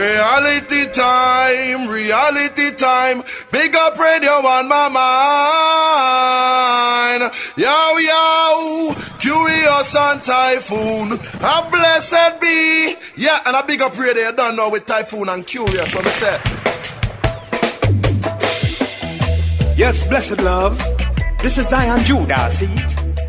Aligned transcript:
Reality 0.00 0.90
time, 0.92 1.86
reality 1.86 2.70
time. 2.74 3.22
Big 3.52 3.76
up 3.76 3.98
radio 3.98 4.30
on 4.32 4.66
my 4.66 4.88
mind. 7.20 7.30
Yo, 7.54 7.98
yo, 7.98 8.94
curious 9.18 9.94
and 9.94 10.22
typhoon. 10.22 11.12
A 11.12 11.68
blessed 11.70 12.40
be. 12.40 12.96
Yeah, 13.14 13.40
and 13.44 13.54
a 13.54 13.62
big 13.62 13.82
up 13.82 13.98
radio 13.98 14.28
you 14.28 14.32
done 14.32 14.56
know 14.56 14.70
with 14.70 14.86
typhoon 14.86 15.28
and 15.28 15.46
curious 15.46 15.94
on 15.94 16.02
the 16.02 16.10
set. 16.10 16.40
Yes, 19.76 20.06
blessed 20.08 20.40
love. 20.40 20.78
This 21.42 21.58
is 21.58 21.68
Zion 21.68 22.02
Judah, 22.04 22.48
see? 22.48 22.74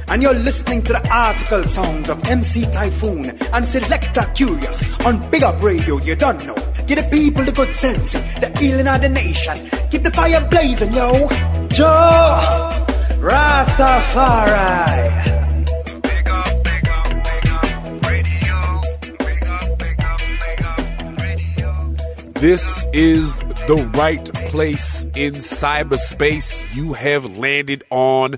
And 0.08 0.22
you're 0.22 0.34
listening 0.34 0.84
to 0.84 0.94
the 0.94 1.10
article 1.10 1.64
sounds 1.66 2.10
of 2.10 2.24
MC 2.30 2.66
Typhoon 2.72 3.30
and 3.54 3.68
Selector 3.68 4.30
Curious 4.36 4.84
on 5.06 5.30
Big 5.30 5.44
Up 5.44 5.62
Radio, 5.62 5.98
you 6.00 6.16
don't 6.18 6.46
know. 6.46 6.71
Give 6.92 7.02
the 7.02 7.10
people 7.10 7.46
the 7.46 7.54
good 7.54 7.74
sense, 7.74 8.12
the 8.12 8.52
healing 8.60 8.86
of 8.86 9.00
the 9.00 9.08
nation. 9.08 9.58
Keep 9.92 10.04
the 10.04 10.12
fire 10.12 10.46
blazing, 10.50 10.92
yo. 10.92 11.30
Jah 11.70 12.86
Rastafari. 13.12 14.50
This 22.34 22.86
is 22.92 23.38
the 23.38 23.90
right 23.96 24.26
place 24.50 25.06
in 25.16 25.36
cyberspace. 25.36 26.76
You 26.76 26.92
have 26.92 27.38
landed 27.38 27.86
on 27.90 28.38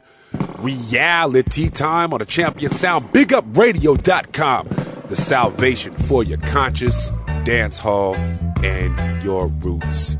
reality 0.59 1.71
time 1.71 2.13
on 2.13 2.19
the 2.19 2.25
champion 2.25 2.71
sound. 2.71 3.11
BigUpRadio.com. 3.13 4.69
The 5.09 5.15
salvation 5.15 5.95
for 5.95 6.23
your 6.23 6.37
conscious 6.37 7.11
dance 7.43 7.77
hall 7.77 8.15
and 8.63 9.23
your 9.23 9.47
roots 9.47 10.15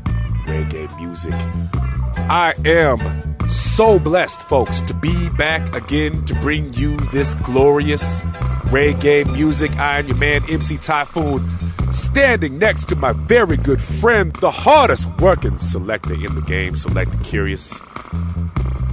reggae 0.46 0.94
music. 1.00 1.34
I 2.16 2.54
am 2.64 3.33
so 3.50 3.98
blessed, 3.98 4.40
folks, 4.48 4.80
to 4.82 4.94
be 4.94 5.28
back 5.30 5.74
again 5.74 6.24
to 6.26 6.34
bring 6.36 6.72
you 6.74 6.96
this 7.12 7.34
glorious 7.34 8.22
reggae 8.70 9.30
music. 9.32 9.70
I 9.76 9.98
am 9.98 10.08
your 10.08 10.16
man, 10.16 10.48
MC 10.48 10.78
Typhoon, 10.78 11.48
standing 11.92 12.58
next 12.58 12.88
to 12.88 12.96
my 12.96 13.12
very 13.12 13.56
good 13.56 13.80
friend, 13.80 14.32
the 14.34 14.50
hardest 14.50 15.08
working 15.20 15.58
selector 15.58 16.14
in 16.14 16.34
the 16.34 16.42
game, 16.42 16.76
Selector 16.76 17.18
Curious. 17.18 17.80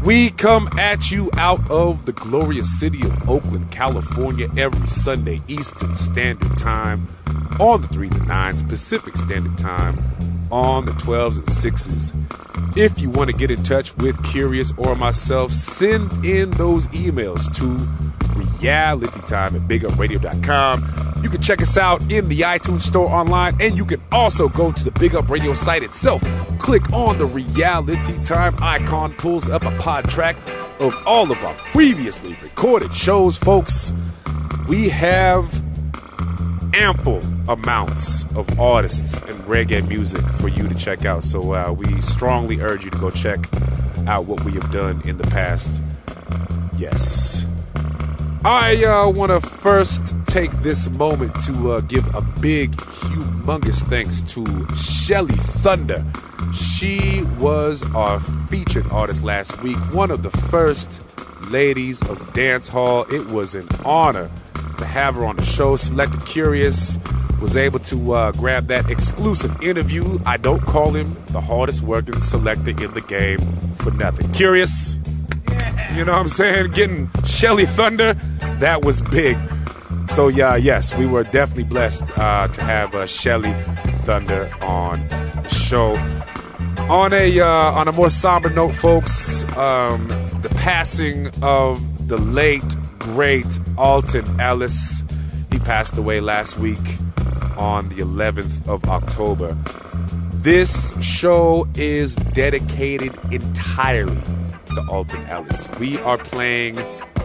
We 0.03 0.31
come 0.31 0.67
at 0.79 1.11
you 1.11 1.29
out 1.37 1.69
of 1.69 2.05
the 2.05 2.11
glorious 2.11 2.79
city 2.79 3.01
of 3.03 3.29
Oakland, 3.29 3.71
California, 3.71 4.49
every 4.57 4.87
Sunday, 4.87 5.41
Eastern 5.47 5.95
Standard 5.95 6.57
Time, 6.57 7.07
on 7.59 7.81
the 7.81 7.87
3s 7.89 8.15
and 8.15 8.27
9s, 8.27 8.67
Pacific 8.67 9.15
Standard 9.15 9.57
Time, 9.57 10.40
on 10.51 10.85
the 10.85 10.93
12s 10.93 11.37
and 11.37 11.47
6s. 11.47 12.77
If 12.77 12.99
you 12.99 13.09
want 13.09 13.29
to 13.29 13.35
get 13.35 13.51
in 13.51 13.63
touch 13.63 13.95
with 13.97 14.21
Curious 14.23 14.73
or 14.77 14.95
myself, 14.95 15.53
send 15.53 16.25
in 16.25 16.51
those 16.51 16.87
emails 16.87 17.53
to 17.55 17.77
realitytime 18.33 19.55
at 19.55 19.67
bigupradio.com. 19.67 21.23
You 21.23 21.29
can 21.29 21.41
check 21.41 21.61
us 21.61 21.77
out 21.77 22.01
in 22.11 22.29
the 22.29 22.41
iTunes 22.41 22.81
store 22.81 23.09
online, 23.09 23.57
and 23.61 23.77
you 23.77 23.85
can 23.85 24.01
also 24.11 24.47
go 24.49 24.71
to 24.71 24.83
the 24.83 24.91
Big 24.91 25.15
Up 25.15 25.29
Radio 25.29 25.53
site 25.53 25.83
itself. 25.83 26.23
Click 26.59 26.91
on 26.93 27.17
the 27.17 27.25
Reality 27.25 28.17
Time 28.23 28.55
icon, 28.61 29.13
pulls 29.15 29.49
up 29.49 29.63
a 29.63 29.77
pod 29.77 30.09
track 30.09 30.37
of 30.79 30.95
all 31.05 31.31
of 31.31 31.37
our 31.43 31.53
previously 31.71 32.35
recorded 32.41 32.95
shows, 32.95 33.37
folks. 33.37 33.93
We 34.67 34.89
have 34.89 35.63
ample 36.73 37.21
amounts 37.47 38.23
of 38.35 38.59
artists 38.59 39.19
and 39.21 39.35
reggae 39.45 39.85
music 39.87 40.25
for 40.39 40.47
you 40.47 40.67
to 40.67 40.75
check 40.75 41.05
out. 41.05 41.23
So 41.23 41.53
uh, 41.53 41.71
we 41.71 42.01
strongly 42.01 42.61
urge 42.61 42.85
you 42.85 42.91
to 42.91 42.97
go 42.97 43.11
check 43.11 43.47
out 44.07 44.25
what 44.25 44.43
we 44.43 44.53
have 44.53 44.71
done 44.71 45.01
in 45.07 45.17
the 45.17 45.27
past. 45.27 45.81
Yes. 46.77 47.45
I 48.43 48.83
uh, 48.83 49.09
want 49.09 49.31
to 49.31 49.47
first 49.49 50.15
take 50.25 50.51
this 50.63 50.89
moment 50.89 51.35
to 51.45 51.73
uh, 51.73 51.79
give 51.81 52.15
a 52.15 52.21
big, 52.21 52.71
humongous 52.71 53.87
thanks 53.87 54.21
to 54.33 54.75
Shelly 54.75 55.35
Thunder. 55.35 56.03
She 56.53 57.21
was 57.39 57.83
our 57.93 58.19
featured 58.19 58.89
artist 58.91 59.21
last 59.23 59.61
week, 59.61 59.77
one 59.93 60.09
of 60.09 60.23
the 60.23 60.31
first 60.31 60.99
ladies 61.49 62.01
of 62.09 62.33
dance 62.33 62.67
hall. 62.67 63.05
It 63.13 63.27
was 63.27 63.53
an 63.53 63.67
honor 63.85 64.31
to 64.81 64.87
have 64.87 65.15
her 65.15 65.25
on 65.25 65.37
the 65.37 65.45
show. 65.45 65.75
Selector 65.75 66.17
Curious 66.25 66.97
was 67.39 67.55
able 67.55 67.79
to 67.79 68.13
uh, 68.13 68.31
grab 68.33 68.67
that 68.67 68.89
exclusive 68.89 69.61
interview. 69.61 70.19
I 70.25 70.37
don't 70.37 70.61
call 70.61 70.95
him 70.95 71.15
the 71.27 71.41
hardest 71.41 71.81
working 71.81 72.19
selector 72.19 72.71
in 72.71 72.93
the 72.93 73.01
game 73.01 73.39
for 73.75 73.91
nothing. 73.91 74.31
Curious, 74.31 74.95
you 75.93 76.03
know 76.03 76.13
what 76.13 76.19
I'm 76.19 76.29
saying? 76.29 76.71
Getting 76.71 77.09
Shelly 77.25 77.65
Thunder, 77.65 78.13
that 78.59 78.83
was 78.83 79.01
big. 79.03 79.37
So 80.07 80.27
yeah, 80.27 80.55
yes, 80.55 80.95
we 80.95 81.05
were 81.05 81.23
definitely 81.23 81.63
blessed 81.63 82.17
uh, 82.17 82.47
to 82.47 82.63
have 82.63 82.95
uh, 82.95 83.05
Shelly 83.05 83.53
Thunder 84.03 84.51
on 84.61 85.07
the 85.07 85.49
show. 85.49 85.95
On 86.89 87.13
a 87.13 87.39
uh, 87.39 87.45
on 87.47 87.87
a 87.87 87.91
more 87.91 88.09
somber 88.09 88.49
note, 88.49 88.73
folks, 88.73 89.43
um, 89.55 90.07
the 90.41 90.49
passing 90.49 91.27
of 91.41 92.07
the 92.07 92.17
late 92.17 92.75
great 93.13 93.59
Alton 93.77 94.39
Ellis. 94.39 95.03
He 95.51 95.59
passed 95.59 95.97
away 95.97 96.21
last 96.21 96.57
week 96.57 96.79
on 97.57 97.89
the 97.89 97.95
11th 97.95 98.67
of 98.69 98.83
October. 98.85 99.57
This 100.35 100.93
show 101.03 101.67
is 101.75 102.15
dedicated 102.15 103.17
entirely 103.31 104.21
to 104.73 104.85
Alton 104.89 105.25
Ellis. 105.25 105.67
We 105.77 105.97
are 105.99 106.17
playing 106.17 106.77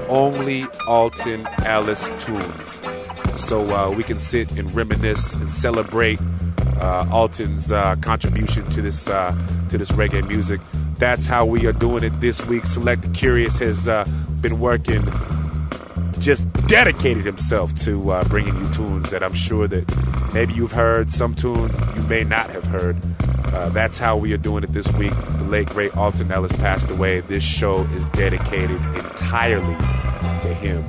only 0.08 0.66
Alton 0.88 1.46
Ellis 1.64 2.10
tunes. 2.18 2.80
So 3.36 3.62
uh, 3.74 3.90
we 3.90 4.02
can 4.02 4.18
sit 4.18 4.50
and 4.52 4.74
reminisce 4.74 5.36
and 5.36 5.50
celebrate 5.50 6.18
uh, 6.80 7.06
Alton's 7.10 7.70
uh, 7.70 7.94
contribution 8.00 8.64
to 8.64 8.82
this 8.82 9.08
uh, 9.08 9.38
to 9.68 9.78
this 9.78 9.92
reggae 9.92 10.26
music. 10.26 10.60
That's 10.98 11.26
how 11.26 11.44
we 11.44 11.66
are 11.66 11.72
doing 11.72 12.02
it 12.02 12.20
this 12.20 12.44
week. 12.46 12.66
Select 12.66 13.12
Curious 13.14 13.58
has 13.58 13.86
uh, 13.86 14.04
been 14.40 14.60
working, 14.60 15.02
just 16.26 16.52
dedicated 16.66 17.24
himself 17.24 17.72
to 17.72 18.10
uh, 18.10 18.24
bringing 18.24 18.56
you 18.56 18.68
tunes 18.70 19.10
that 19.10 19.22
I'm 19.22 19.32
sure 19.32 19.68
that 19.68 20.34
maybe 20.34 20.54
you've 20.54 20.72
heard, 20.72 21.08
some 21.08 21.36
tunes 21.36 21.78
you 21.94 22.02
may 22.02 22.24
not 22.24 22.50
have 22.50 22.64
heard. 22.64 22.96
Uh, 23.54 23.68
that's 23.68 23.96
how 23.96 24.16
we 24.16 24.32
are 24.32 24.36
doing 24.36 24.64
it 24.64 24.72
this 24.72 24.90
week. 24.94 25.12
The 25.38 25.44
late 25.44 25.68
great 25.68 25.96
Alton 25.96 26.32
Ellis 26.32 26.50
passed 26.50 26.90
away. 26.90 27.20
This 27.20 27.44
show 27.44 27.82
is 27.94 28.06
dedicated 28.06 28.82
entirely 28.96 29.76
to 30.40 30.52
him. 30.52 30.84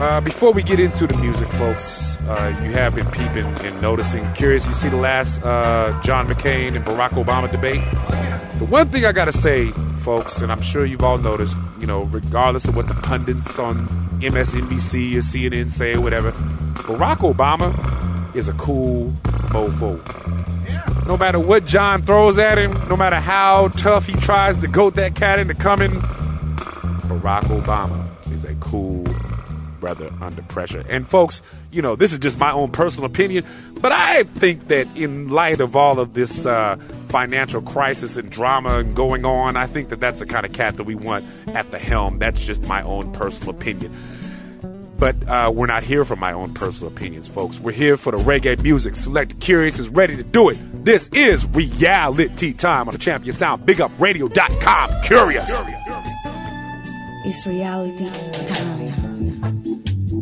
Uh, 0.00 0.22
before 0.22 0.52
we 0.52 0.62
get 0.62 0.80
into 0.80 1.06
the 1.06 1.18
music, 1.18 1.50
folks, 1.52 2.16
uh, 2.20 2.58
you 2.64 2.70
have 2.70 2.94
been 2.94 3.06
peeping 3.10 3.44
and 3.66 3.82
noticing. 3.82 4.32
Curious, 4.32 4.64
you 4.64 4.72
see 4.72 4.88
the 4.88 4.96
last 4.96 5.42
uh, 5.42 6.00
John 6.02 6.26
McCain 6.26 6.74
and 6.74 6.84
Barack 6.86 7.10
Obama 7.10 7.50
debate? 7.50 7.82
The 8.58 8.64
one 8.64 8.88
thing 8.88 9.04
I 9.04 9.12
got 9.12 9.26
to 9.26 9.32
say, 9.32 9.70
folks, 10.04 10.42
and 10.42 10.52
I'm 10.52 10.60
sure 10.60 10.84
you've 10.84 11.02
all 11.02 11.16
noticed, 11.16 11.58
you 11.80 11.86
know, 11.86 12.02
regardless 12.02 12.68
of 12.68 12.76
what 12.76 12.88
the 12.88 12.94
pundits 12.94 13.58
on 13.58 13.88
MSNBC 14.20 15.14
or 15.14 15.20
CNN 15.20 15.70
say 15.70 15.94
or 15.94 16.02
whatever, 16.02 16.32
Barack 16.32 17.18
Obama 17.32 18.36
is 18.36 18.46
a 18.46 18.52
cool 18.52 19.10
mofo. 19.48 19.96
No 21.06 21.16
matter 21.16 21.38
what 21.38 21.64
John 21.64 22.02
throws 22.02 22.38
at 22.38 22.58
him, 22.58 22.72
no 22.90 22.98
matter 22.98 23.16
how 23.16 23.68
tough 23.68 24.04
he 24.04 24.12
tries 24.12 24.58
to 24.58 24.68
goat 24.68 24.94
that 24.96 25.14
cat 25.14 25.38
into 25.38 25.54
coming, 25.54 25.92
Barack 27.08 27.44
Obama 27.44 28.06
is 28.30 28.44
a 28.44 28.54
cool 28.56 29.06
brother 29.84 30.10
under 30.22 30.40
pressure. 30.40 30.82
And 30.88 31.06
folks, 31.06 31.42
you 31.70 31.82
know, 31.82 31.94
this 31.94 32.14
is 32.14 32.18
just 32.18 32.38
my 32.38 32.50
own 32.50 32.70
personal 32.70 33.04
opinion, 33.04 33.44
but 33.82 33.92
I 33.92 34.22
think 34.22 34.68
that 34.68 34.86
in 34.96 35.28
light 35.28 35.60
of 35.60 35.76
all 35.76 36.00
of 36.00 36.14
this 36.14 36.46
uh, 36.46 36.76
financial 37.10 37.60
crisis 37.60 38.16
and 38.16 38.30
drama 38.30 38.82
going 38.82 39.26
on, 39.26 39.58
I 39.58 39.66
think 39.66 39.90
that 39.90 40.00
that's 40.00 40.20
the 40.20 40.26
kind 40.26 40.46
of 40.46 40.54
cat 40.54 40.78
that 40.78 40.84
we 40.84 40.94
want 40.94 41.26
at 41.48 41.70
the 41.70 41.78
helm. 41.78 42.18
That's 42.18 42.46
just 42.46 42.62
my 42.62 42.82
own 42.82 43.12
personal 43.12 43.50
opinion. 43.50 43.94
But 44.98 45.28
uh, 45.28 45.52
we're 45.54 45.66
not 45.66 45.82
here 45.82 46.06
for 46.06 46.16
my 46.16 46.32
own 46.32 46.54
personal 46.54 46.90
opinions, 46.90 47.28
folks. 47.28 47.60
We're 47.60 47.72
here 47.72 47.98
for 47.98 48.10
the 48.10 48.16
reggae 48.16 48.58
music. 48.62 48.96
Select 48.96 49.38
Curious 49.38 49.78
is 49.78 49.90
ready 49.90 50.16
to 50.16 50.22
do 50.22 50.48
it. 50.48 50.56
This 50.82 51.10
is 51.10 51.46
reality 51.48 52.54
time 52.54 52.88
on 52.88 52.94
the 52.94 52.98
Champion 52.98 53.34
Sound. 53.34 53.66
Big 53.66 53.82
up 53.82 53.92
Curious. 53.98 55.04
Curious. 55.04 55.50
It's 57.26 57.46
reality 57.46 58.08
time. 58.46 59.03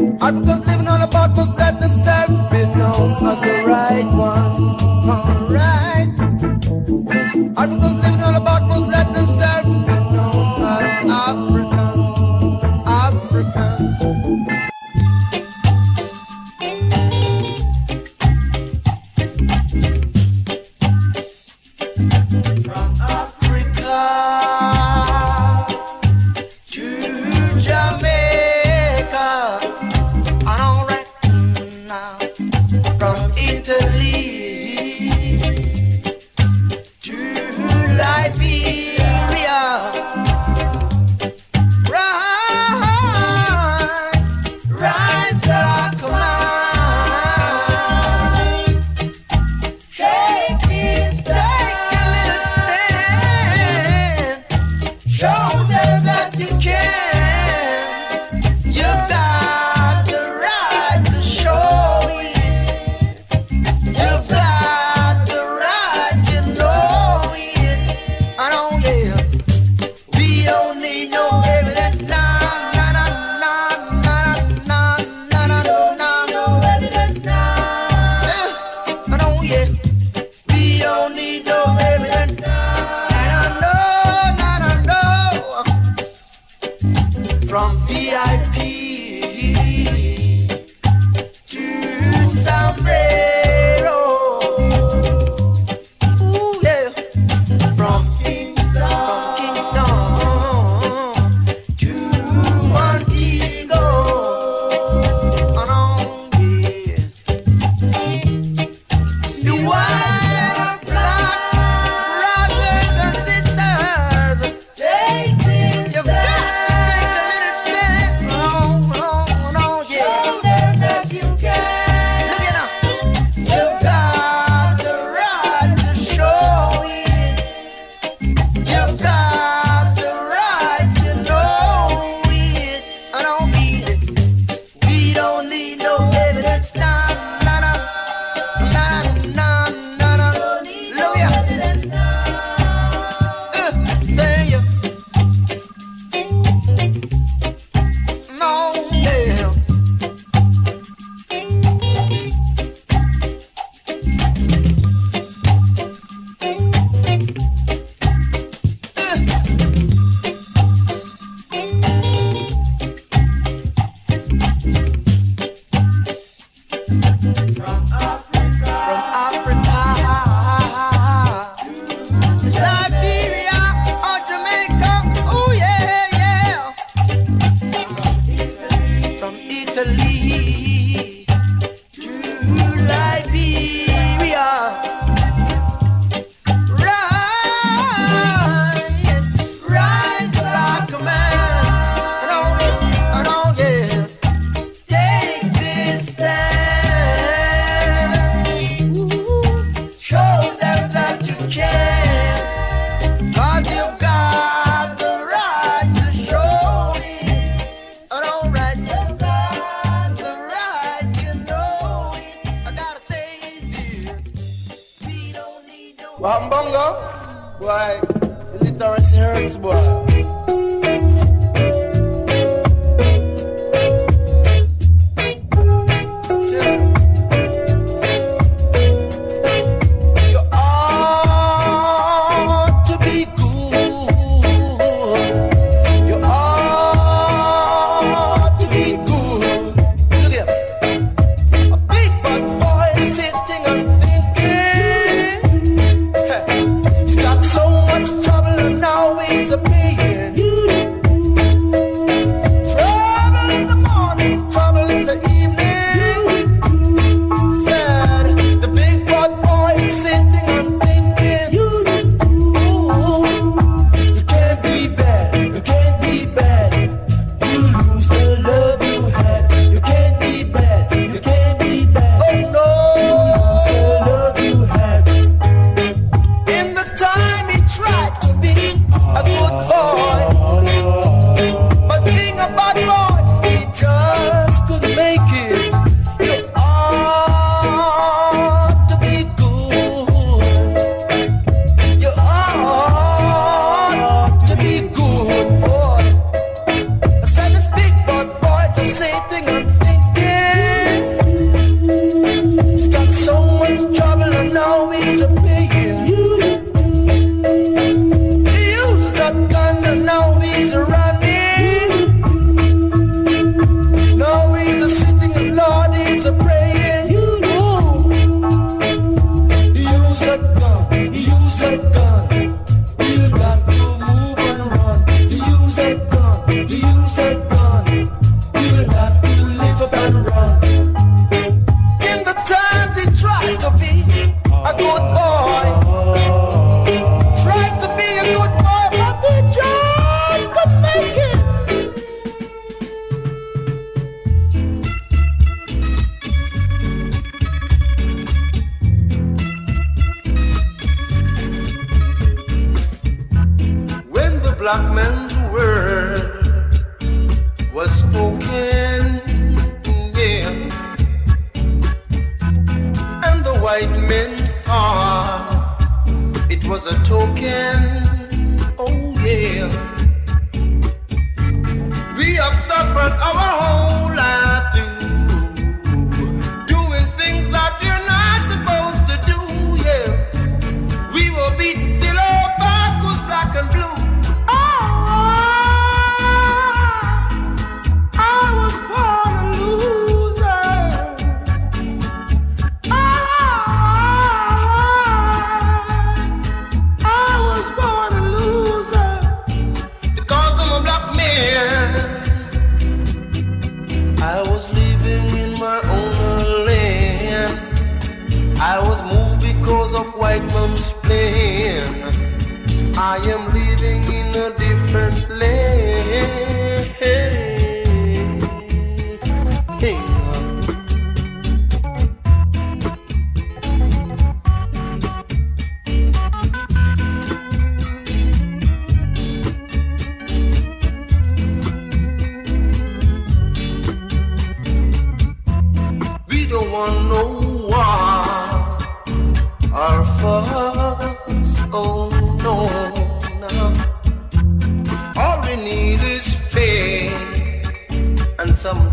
Africans 0.00 0.66
living 0.66 0.88
on 0.88 1.00
the 1.00 1.06
bottles 1.06 1.54
that 1.56 1.78
themselves 1.80 2.38
been 2.50 2.70
known 2.78 3.10
as 3.12 3.40
the 3.44 3.64
right 3.66 4.08
one. 4.16 4.52
Alright. 5.10 6.08
Africans 7.58 8.02
living 8.02 8.19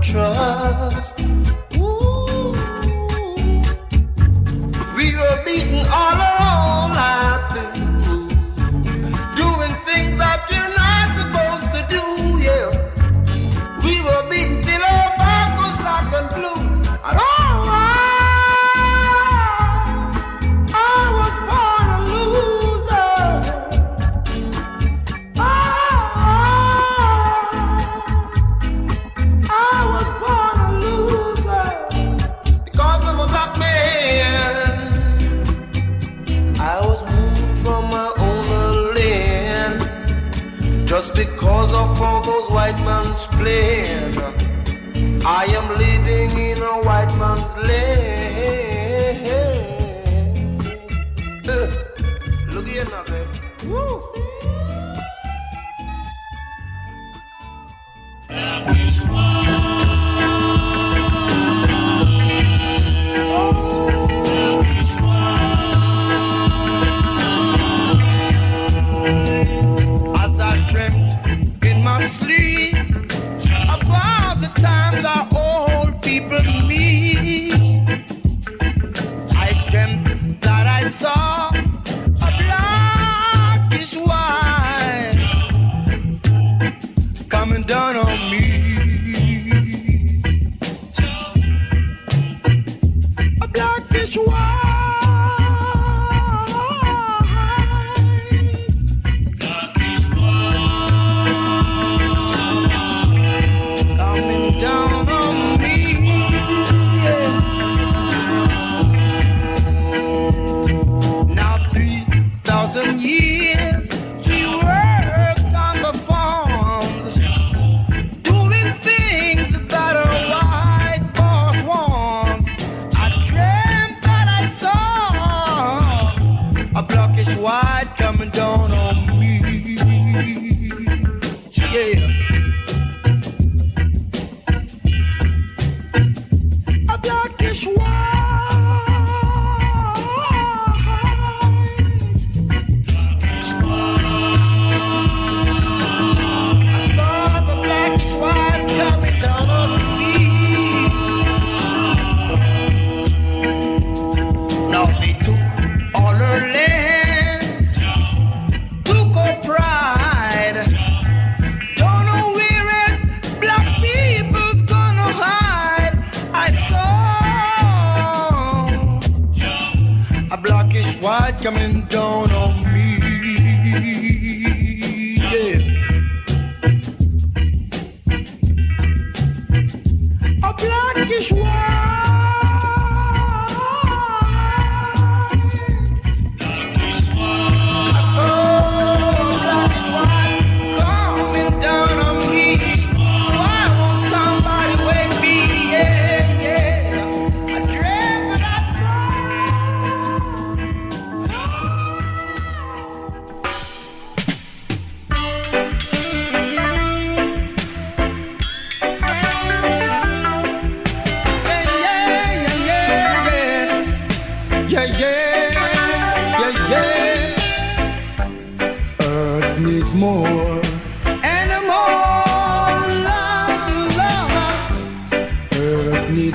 trust. 0.08 1.67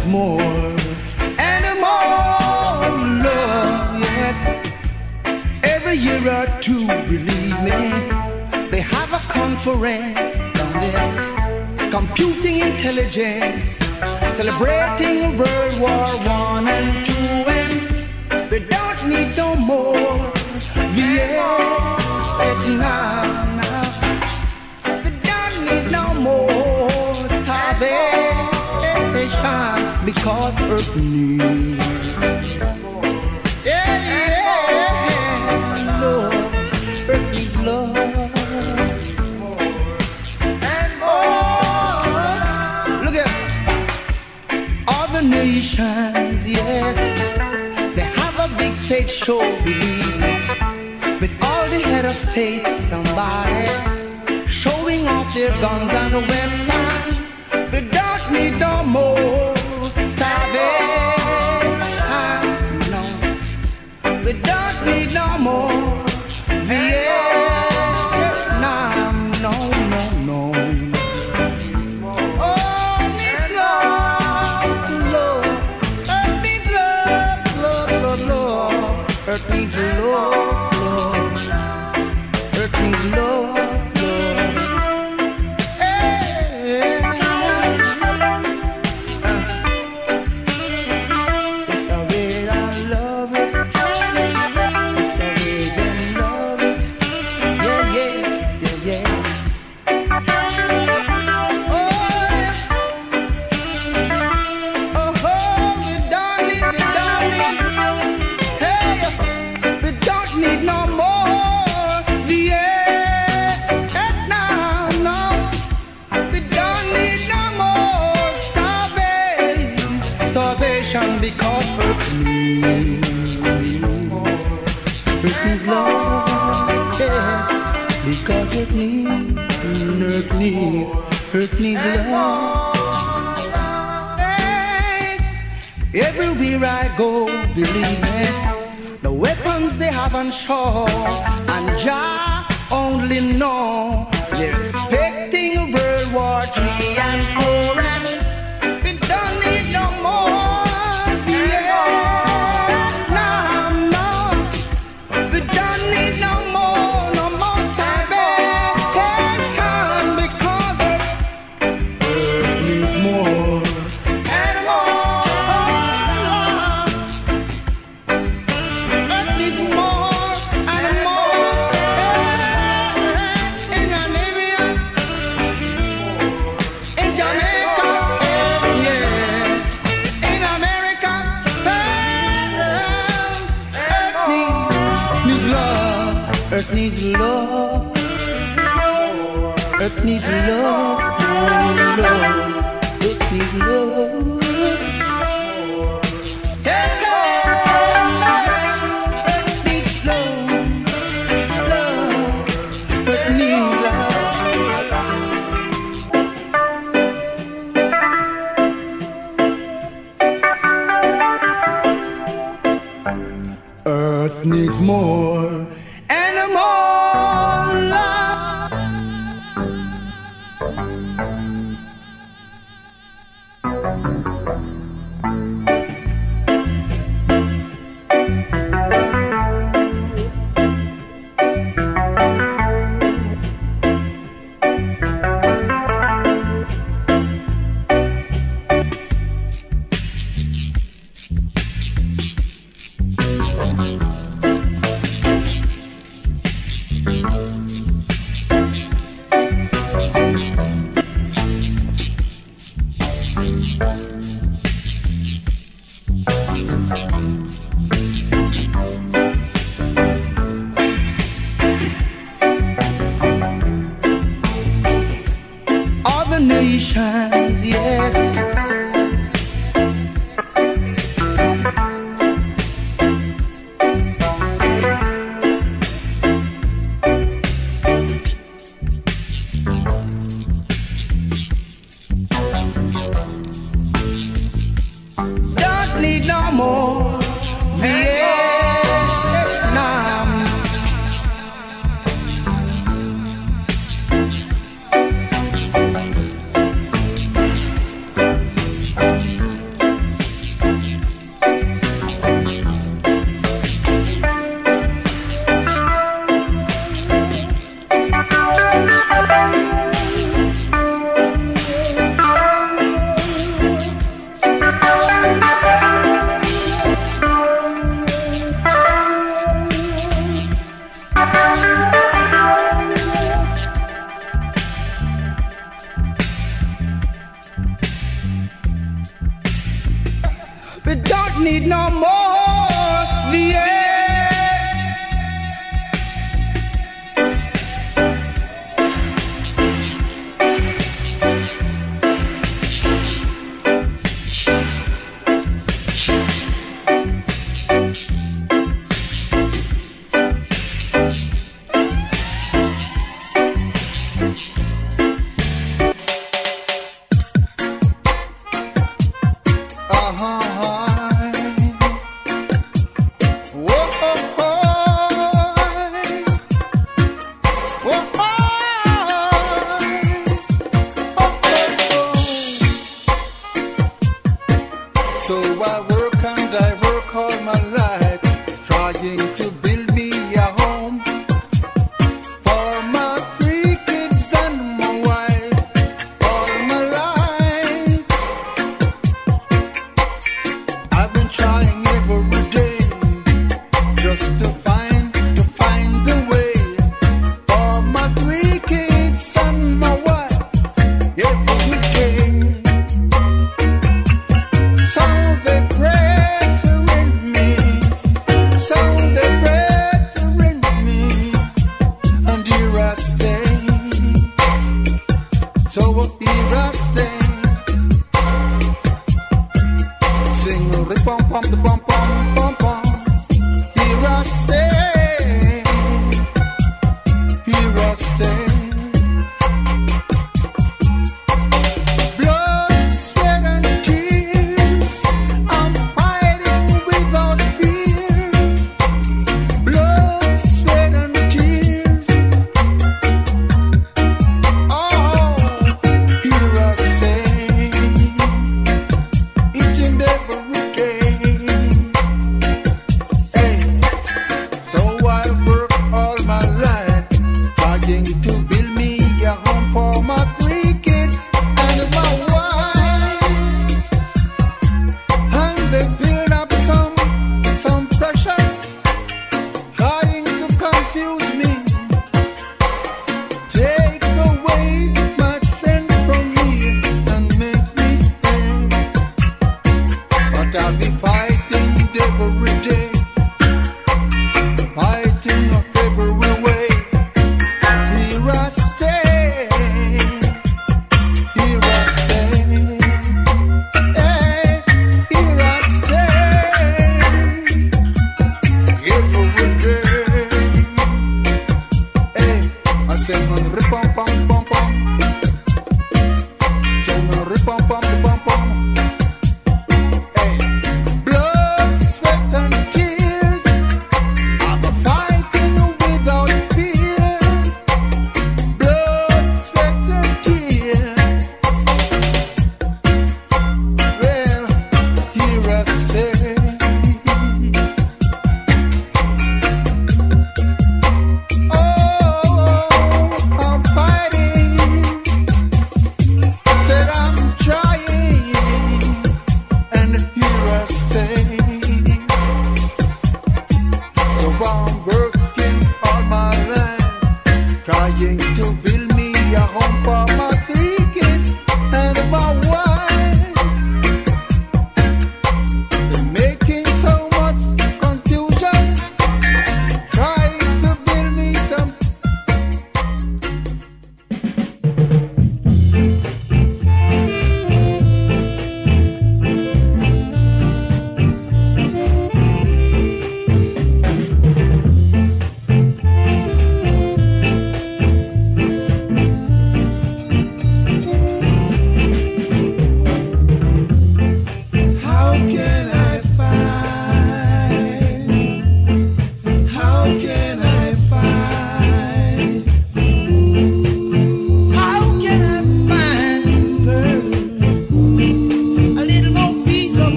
needs 0.00 0.12
more 0.12 0.40
and 1.38 1.80
more 1.80 2.90
love. 3.22 4.00
Yes, 4.00 4.36
every 5.62 5.96
year 5.96 6.26
or 6.28 6.46
two, 6.60 6.86
believe 6.86 7.60
me, 7.62 7.90
they 8.70 8.80
have 8.80 9.12
a 9.12 9.18
conference 9.28 10.18
on 10.60 10.72
their 10.80 11.90
computing 11.90 12.60
intelligence, 12.60 13.76
celebrating 14.36 15.36
World 15.38 15.80
War 15.80 16.06
One 16.26 16.68
and 16.68 17.06
Two, 17.06 17.12
and 17.12 18.50
they 18.50 18.60
don't 18.60 19.08
need 19.08 19.36
no 19.36 19.54
more. 19.54 20.32
Vietnam. 20.94 22.00
because 30.12 30.60
earth 30.62 30.96
needs. 30.96 31.84
Yeah, 33.64 33.86
yeah, 34.10 35.10
yeah. 35.10 36.00
Lord, 36.02 36.34
earth 37.10 37.34
needs 37.36 37.56
love. 37.58 37.96
And 40.74 40.92
more. 41.04 41.84
Look 43.04 43.16
at 43.24 43.30
all 44.88 45.08
the 45.16 45.22
nations, 45.22 46.44
yes. 46.44 46.96
They 47.94 48.08
have 48.20 48.36
a 48.46 48.48
big 48.56 48.74
stage 48.74 49.10
show, 49.10 49.40
believe. 49.62 50.22
With 51.20 51.34
all 51.44 51.68
the 51.68 51.80
head 51.90 52.04
of 52.04 52.16
state, 52.16 52.66
somebody 52.88 53.68
showing 54.48 55.06
off 55.06 55.32
their 55.34 55.52
guns 55.60 55.92
and 55.92 56.14
weapons. 56.28 56.59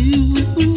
You. 0.00 0.69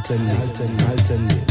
هل 0.00 0.06
تني 0.08 0.30
هل 0.32 0.48
تني 0.58 0.84
هل 0.84 1.49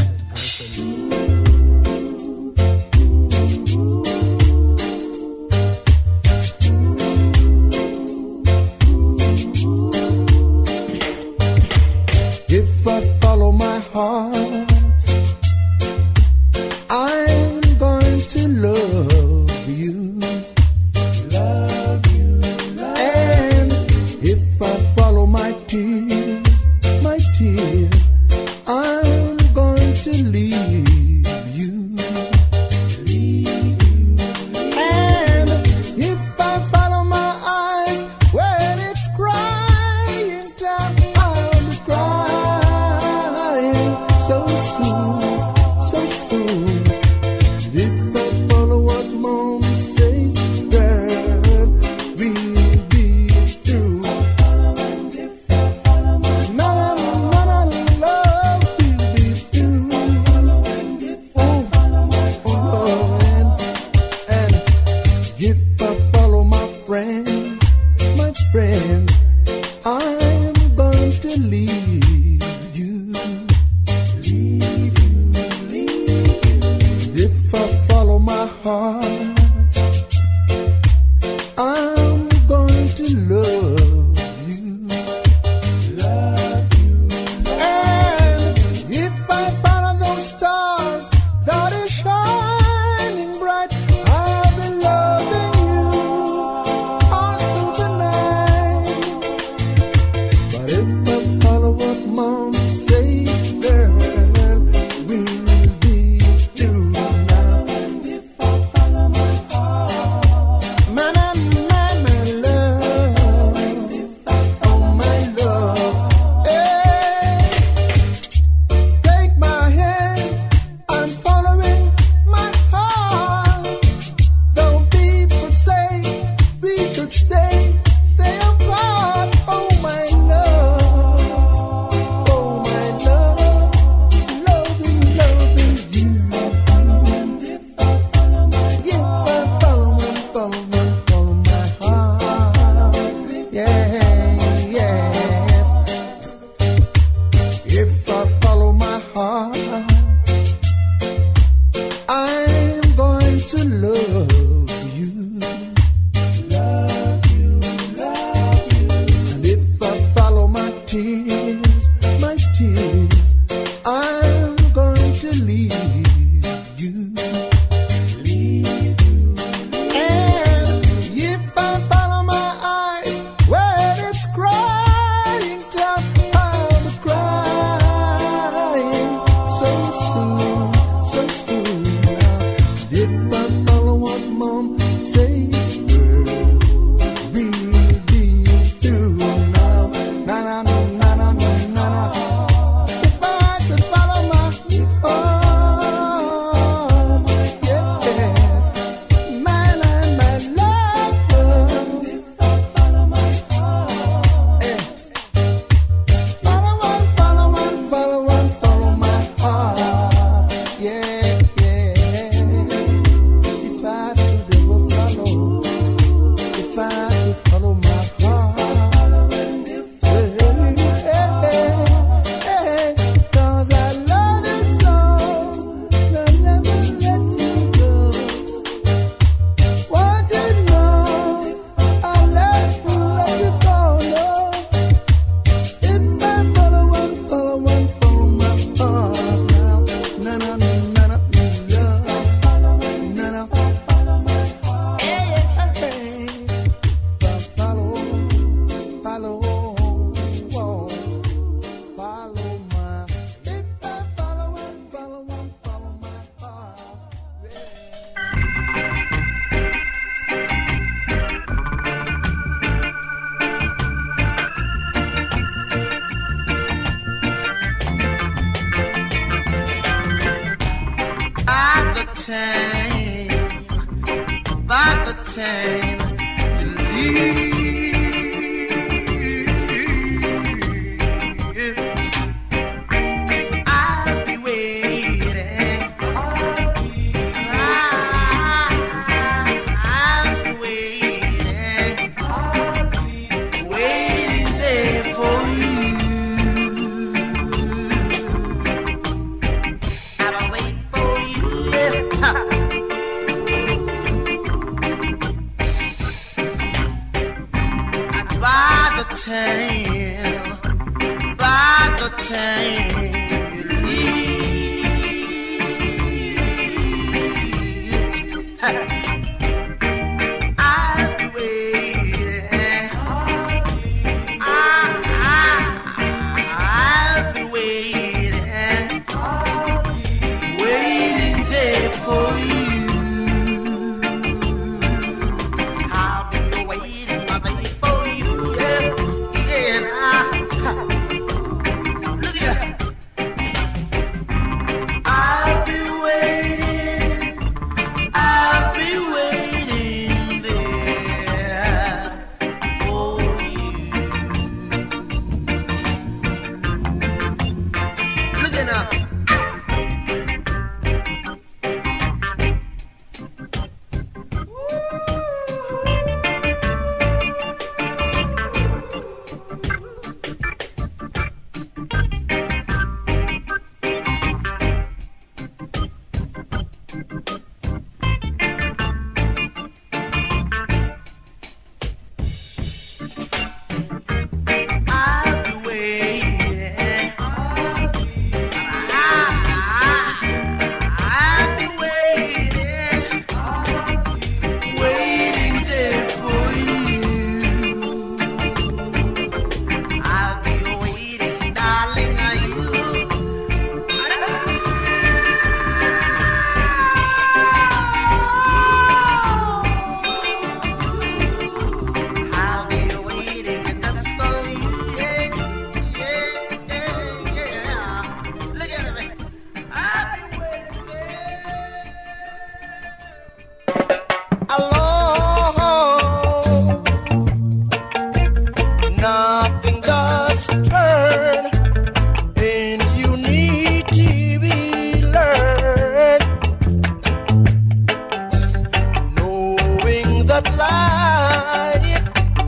Light, 440.56 442.02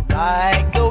like 0.09 0.82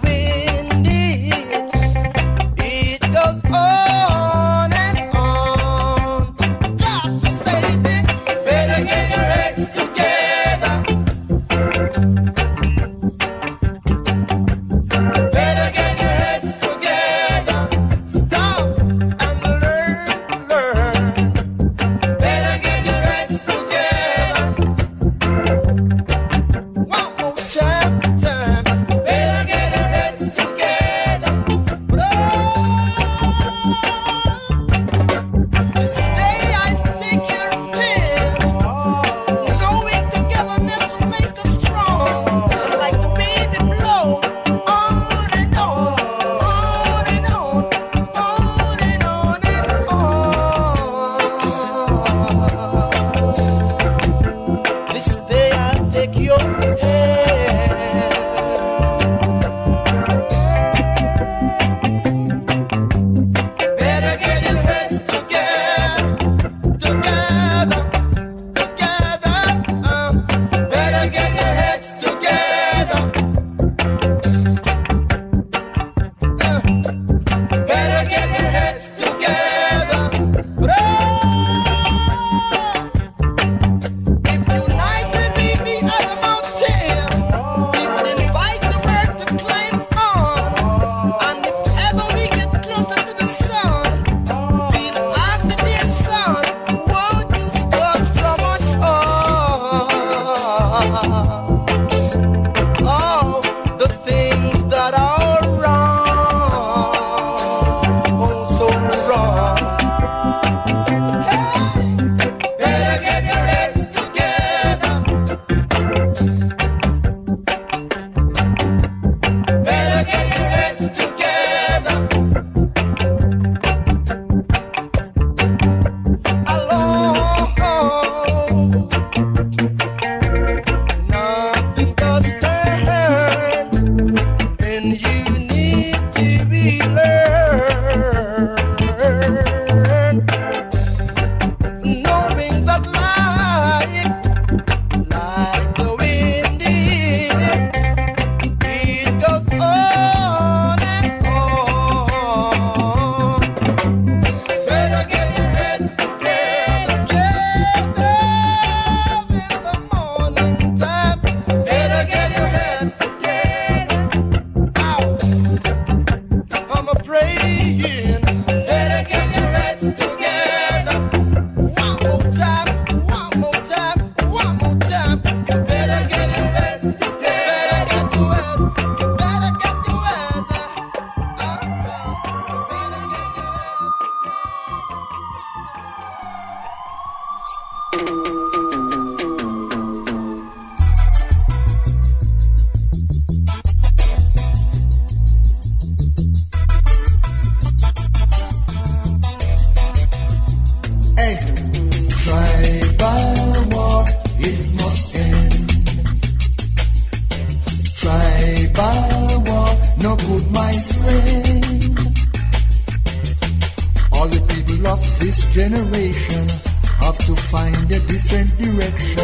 find 217.82 217.92
a 217.92 218.00
different 218.08 218.50
direction. 218.58 219.18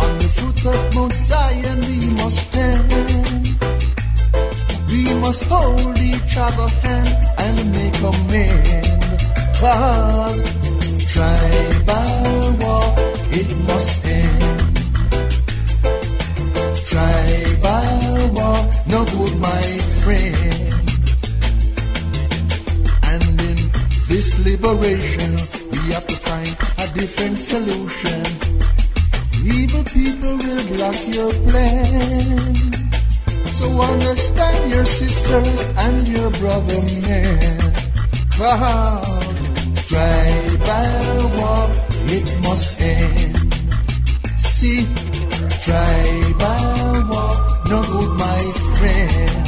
On 0.00 0.18
the 0.18 0.28
foot 0.36 0.66
of 0.66 0.94
Mount 0.94 1.12
Zion 1.12 1.80
we 1.80 2.10
must 2.14 2.38
stand. 2.48 2.92
We 4.88 5.14
must 5.20 5.44
hold 5.44 5.98
each 5.98 6.36
other 6.36 6.68
hand 6.82 7.22
and 7.38 7.72
make 7.72 7.98
amend. 8.10 8.86
Cause 9.60 10.42
tribal 11.12 12.56
war, 12.60 12.94
it 13.30 13.50
must 13.68 14.06
end. 14.06 14.42
Tribal 16.88 18.28
war, 18.34 18.58
no 18.88 19.04
good, 19.04 19.34
my 19.40 19.64
friend. 20.02 20.36
And 23.04 23.40
in 23.40 23.70
this 24.08 24.38
liberation, 24.44 25.63
we 25.86 25.92
have 25.92 26.06
to 26.06 26.16
find 26.16 26.56
a 26.78 26.86
different 26.94 27.36
solution. 27.36 28.20
Evil 29.44 29.84
people 29.84 30.36
will 30.38 30.64
block 30.72 30.96
your 31.08 31.32
plan. 31.48 32.54
So 33.52 33.66
understand 33.80 34.72
your 34.72 34.86
sisters 34.86 35.60
and 35.84 36.08
your 36.08 36.30
brother 36.40 36.80
man. 37.04 37.60
Cause 38.36 39.40
tribal 39.88 41.28
war, 41.36 41.68
it 42.16 42.28
must 42.44 42.80
end. 42.80 43.36
See, 44.38 44.86
tribal 45.64 46.94
war, 47.10 47.34
no 47.68 47.78
good, 47.92 48.10
my 48.24 48.42
friend. 48.76 49.44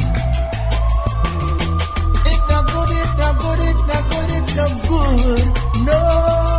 It 2.31 2.41
not 2.49 2.63
good, 2.71 2.91
it 3.01 3.11
not 3.21 3.35
good, 3.41 3.59
it 3.69 3.79
not 3.89 4.03
good, 4.11 4.29
it 4.37 4.47
not 4.55 4.73
good, 4.87 5.66
no. 5.85 6.56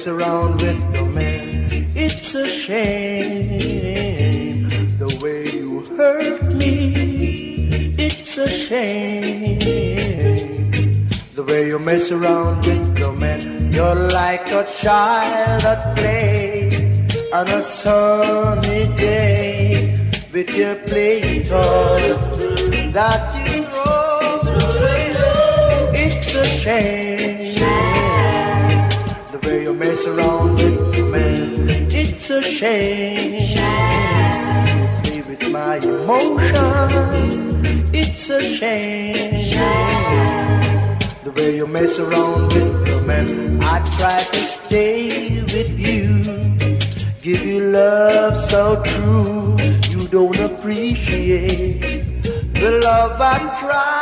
Mess 0.00 0.08
around 0.08 0.62
with 0.62 0.94
your 0.94 1.10
man. 1.10 1.68
It's 1.94 2.34
a 2.34 2.46
shame 2.46 3.88
the 4.96 5.18
way 5.22 5.44
you 5.50 5.84
hurt 5.94 6.42
me. 6.54 6.94
It's 7.98 8.38
a 8.38 8.48
shame 8.48 9.58
the 11.34 11.42
way 11.42 11.66
you 11.66 11.78
mess 11.78 12.10
around 12.12 12.64
with 12.64 12.98
your 12.98 13.12
man. 13.12 13.70
You're 13.72 13.94
like 13.94 14.50
a 14.52 14.64
child 14.64 15.64
at 15.64 15.94
play 15.98 16.70
on 17.34 17.48
a 17.48 17.62
sunny 17.62 18.86
day 18.96 19.98
with 20.32 20.56
your 20.56 20.76
play 20.88 21.42
toy 21.42 22.16
that 22.96 23.34
you 23.36 23.64
roll. 23.76 24.40
It's 25.92 26.34
a 26.34 26.46
shame 26.46 27.09
shame. 32.60 33.40
play 35.02 35.22
with 35.22 35.50
my 35.50 35.76
emotions, 35.76 37.34
it's 37.94 38.28
a 38.28 38.40
shame. 38.40 39.14
The 41.24 41.32
way 41.36 41.56
you 41.56 41.66
mess 41.66 41.98
around 41.98 42.52
with 42.52 42.72
the 42.86 43.00
man, 43.06 43.62
I 43.62 43.78
try 43.96 44.18
to 44.18 44.42
stay 44.58 45.40
with 45.54 45.72
you. 45.78 46.04
Give 47.22 47.42
you 47.46 47.60
love 47.60 48.36
so 48.36 48.82
true, 48.84 49.56
you 49.92 50.00
don't 50.08 50.38
appreciate 50.38 51.80
the 52.62 52.80
love 52.84 53.18
I 53.20 53.38
try. 53.58 53.99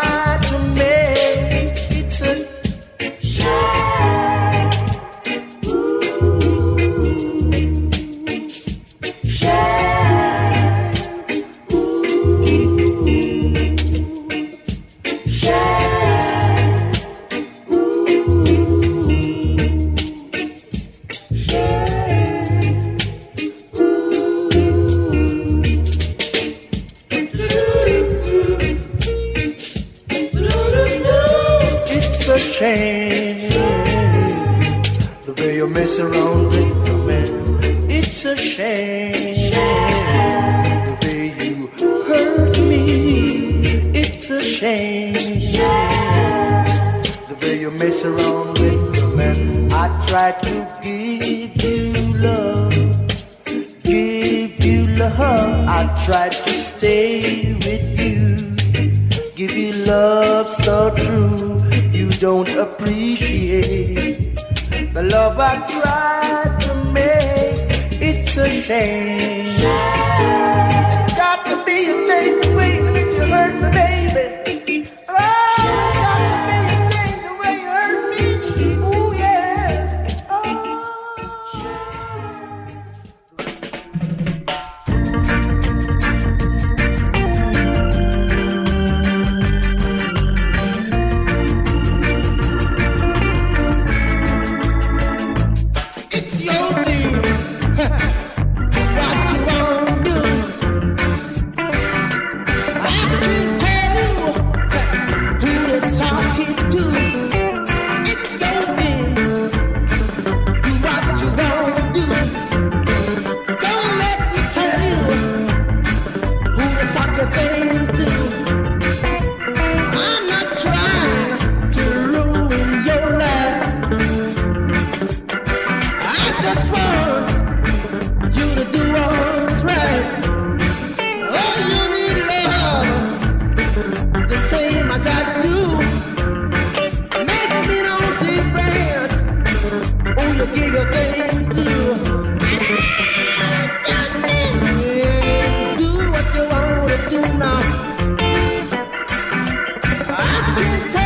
嗯。 150.60 150.88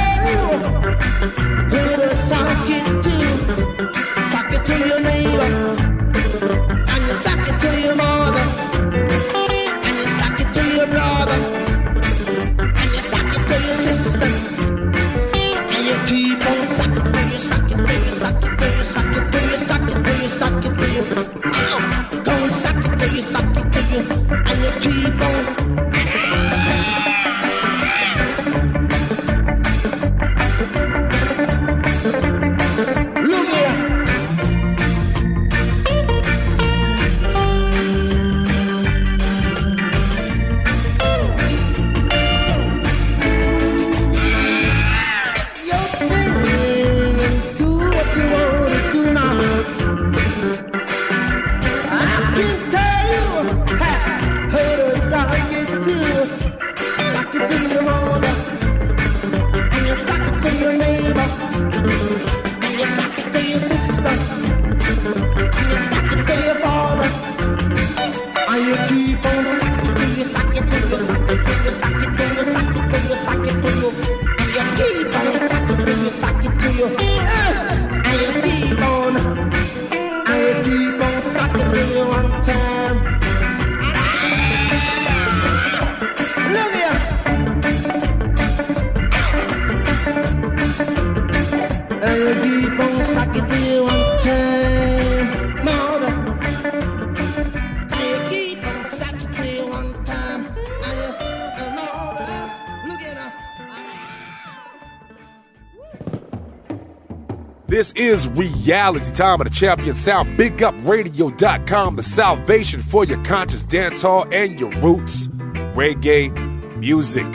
Is 107.94 108.26
reality 108.28 109.12
time 109.12 109.42
of 109.42 109.46
the 109.46 109.54
champion 109.54 109.94
sound. 109.94 110.38
BigUpRadio.com, 110.38 111.96
the 111.96 112.02
salvation 112.02 112.82
for 112.82 113.04
your 113.04 113.22
conscious 113.24 113.64
dance 113.64 114.00
hall 114.00 114.26
and 114.32 114.58
your 114.58 114.70
roots 114.80 115.28
reggae 115.76 116.30
music. 116.78 117.26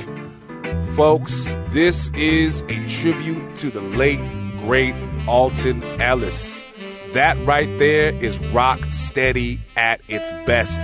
Folks, 0.96 1.54
this 1.70 2.10
is 2.16 2.62
a 2.70 2.88
tribute 2.88 3.56
to 3.58 3.70
the 3.70 3.82
late, 3.82 4.20
great 4.60 4.96
Alton 5.28 5.84
Ellis. 6.02 6.64
That 7.14 7.38
right 7.46 7.78
there 7.78 8.10
is 8.16 8.38
rock 8.50 8.80
steady 8.90 9.60
at 9.76 10.02
its 10.08 10.30
best. 10.48 10.82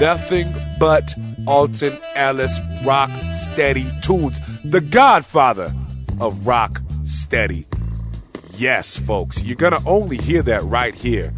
Nothing 0.00 0.52
but 0.80 1.14
Alton 1.46 1.96
Ellis 2.16 2.58
rock 2.84 3.10
steady 3.34 3.88
tunes. 4.02 4.40
The 4.64 4.80
godfather 4.80 5.72
of 6.20 6.44
rock 6.46 6.80
steady. 7.04 7.61
Yes, 8.56 8.98
folks, 8.98 9.42
you're 9.42 9.56
going 9.56 9.72
to 9.72 9.88
only 9.88 10.18
hear 10.18 10.42
that 10.42 10.62
right 10.64 10.94
here 10.94 11.32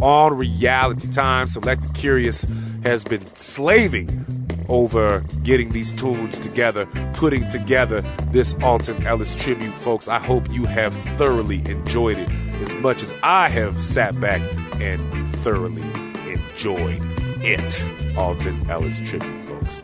on 0.00 0.36
Reality 0.36 1.10
Time. 1.10 1.46
Selector 1.46 1.88
Curious 1.94 2.46
has 2.84 3.04
been 3.04 3.26
slaving 3.34 4.24
over 4.68 5.20
getting 5.42 5.70
these 5.70 5.90
tunes 5.92 6.38
together, 6.38 6.86
putting 7.14 7.48
together 7.48 8.02
this 8.30 8.54
Alton 8.62 9.04
Ellis 9.04 9.34
tribute, 9.34 9.74
folks. 9.74 10.06
I 10.06 10.20
hope 10.20 10.48
you 10.50 10.64
have 10.64 10.94
thoroughly 11.18 11.58
enjoyed 11.66 12.18
it 12.18 12.30
as 12.62 12.74
much 12.76 13.02
as 13.02 13.12
I 13.22 13.48
have 13.48 13.84
sat 13.84 14.18
back 14.20 14.40
and 14.80 15.30
thoroughly 15.36 15.82
enjoyed 16.30 17.00
it. 17.42 18.16
Alton 18.16 18.70
Ellis 18.70 19.00
tribute, 19.00 19.44
folks. 19.44 19.82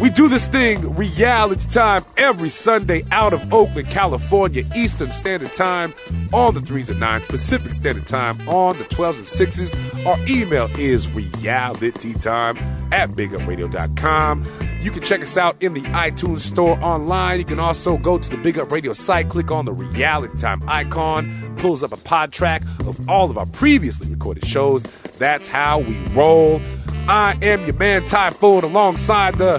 We 0.00 0.08
do 0.08 0.28
this 0.28 0.46
thing, 0.46 0.94
reality 0.94 1.68
time, 1.68 2.06
every 2.16 2.48
Sunday 2.48 3.02
out 3.10 3.34
of 3.34 3.52
Oakland, 3.52 3.88
California, 3.88 4.64
Eastern 4.74 5.10
Standard 5.10 5.52
Time 5.52 5.92
on 6.32 6.54
the 6.54 6.60
3s 6.60 6.90
and 6.90 7.00
9s, 7.00 7.28
Pacific 7.28 7.72
Standard 7.72 8.06
Time 8.06 8.48
on 8.48 8.78
the 8.78 8.84
12s 8.84 9.16
and 9.16 9.74
6s. 9.74 10.06
Our 10.06 10.18
email 10.28 10.66
is 10.78 11.06
realitytime 11.08 12.60
at 12.92 13.10
bigupradio.com. 13.10 14.44
You 14.80 14.90
can 14.90 15.02
check 15.02 15.22
us 15.22 15.36
out 15.36 15.62
in 15.62 15.74
the 15.74 15.82
iTunes 15.82 16.40
store 16.40 16.78
online. 16.82 17.38
You 17.38 17.44
can 17.44 17.58
also 17.58 17.98
go 17.98 18.18
to 18.18 18.30
the 18.30 18.38
Big 18.38 18.58
Up 18.58 18.72
Radio 18.72 18.92
site, 18.92 19.28
click 19.28 19.50
on 19.50 19.66
the 19.66 19.72
Reality 19.72 20.38
Time 20.38 20.66
icon, 20.68 21.54
pulls 21.58 21.82
up 21.82 21.92
a 21.92 21.96
pod 21.98 22.32
track 22.32 22.62
of 22.86 23.08
all 23.08 23.30
of 23.30 23.36
our 23.36 23.46
previously 23.46 24.08
recorded 24.10 24.46
shows. 24.46 24.84
That's 25.18 25.46
how 25.46 25.80
we 25.80 25.94
roll. 26.14 26.60
I 27.08 27.36
am 27.42 27.64
your 27.66 27.76
man 27.76 28.06
Typhoon 28.06 28.64
alongside 28.64 29.34
the 29.34 29.58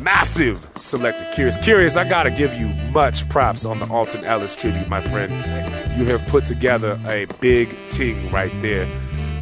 massive 0.00 0.68
Selector 0.76 1.28
Curious. 1.34 1.56
Curious, 1.58 1.96
I 1.96 2.08
gotta 2.08 2.30
give 2.30 2.54
you 2.54 2.66
much 2.98 3.28
props 3.28 3.64
on 3.64 3.78
the 3.78 3.88
Alton 3.92 4.24
Ellis 4.24 4.56
tribute, 4.56 4.88
my 4.88 5.00
friend. 5.00 5.30
You 5.96 6.04
have 6.06 6.26
put 6.26 6.46
together 6.46 7.00
a 7.06 7.26
big 7.40 7.72
ting 7.92 8.28
right 8.32 8.50
there. 8.60 8.88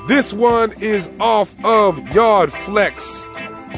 This 0.07 0.33
one 0.33 0.71
is 0.81 1.09
off 1.19 1.63
of 1.65 2.13
Yard 2.13 2.53
Flex. 2.53 3.27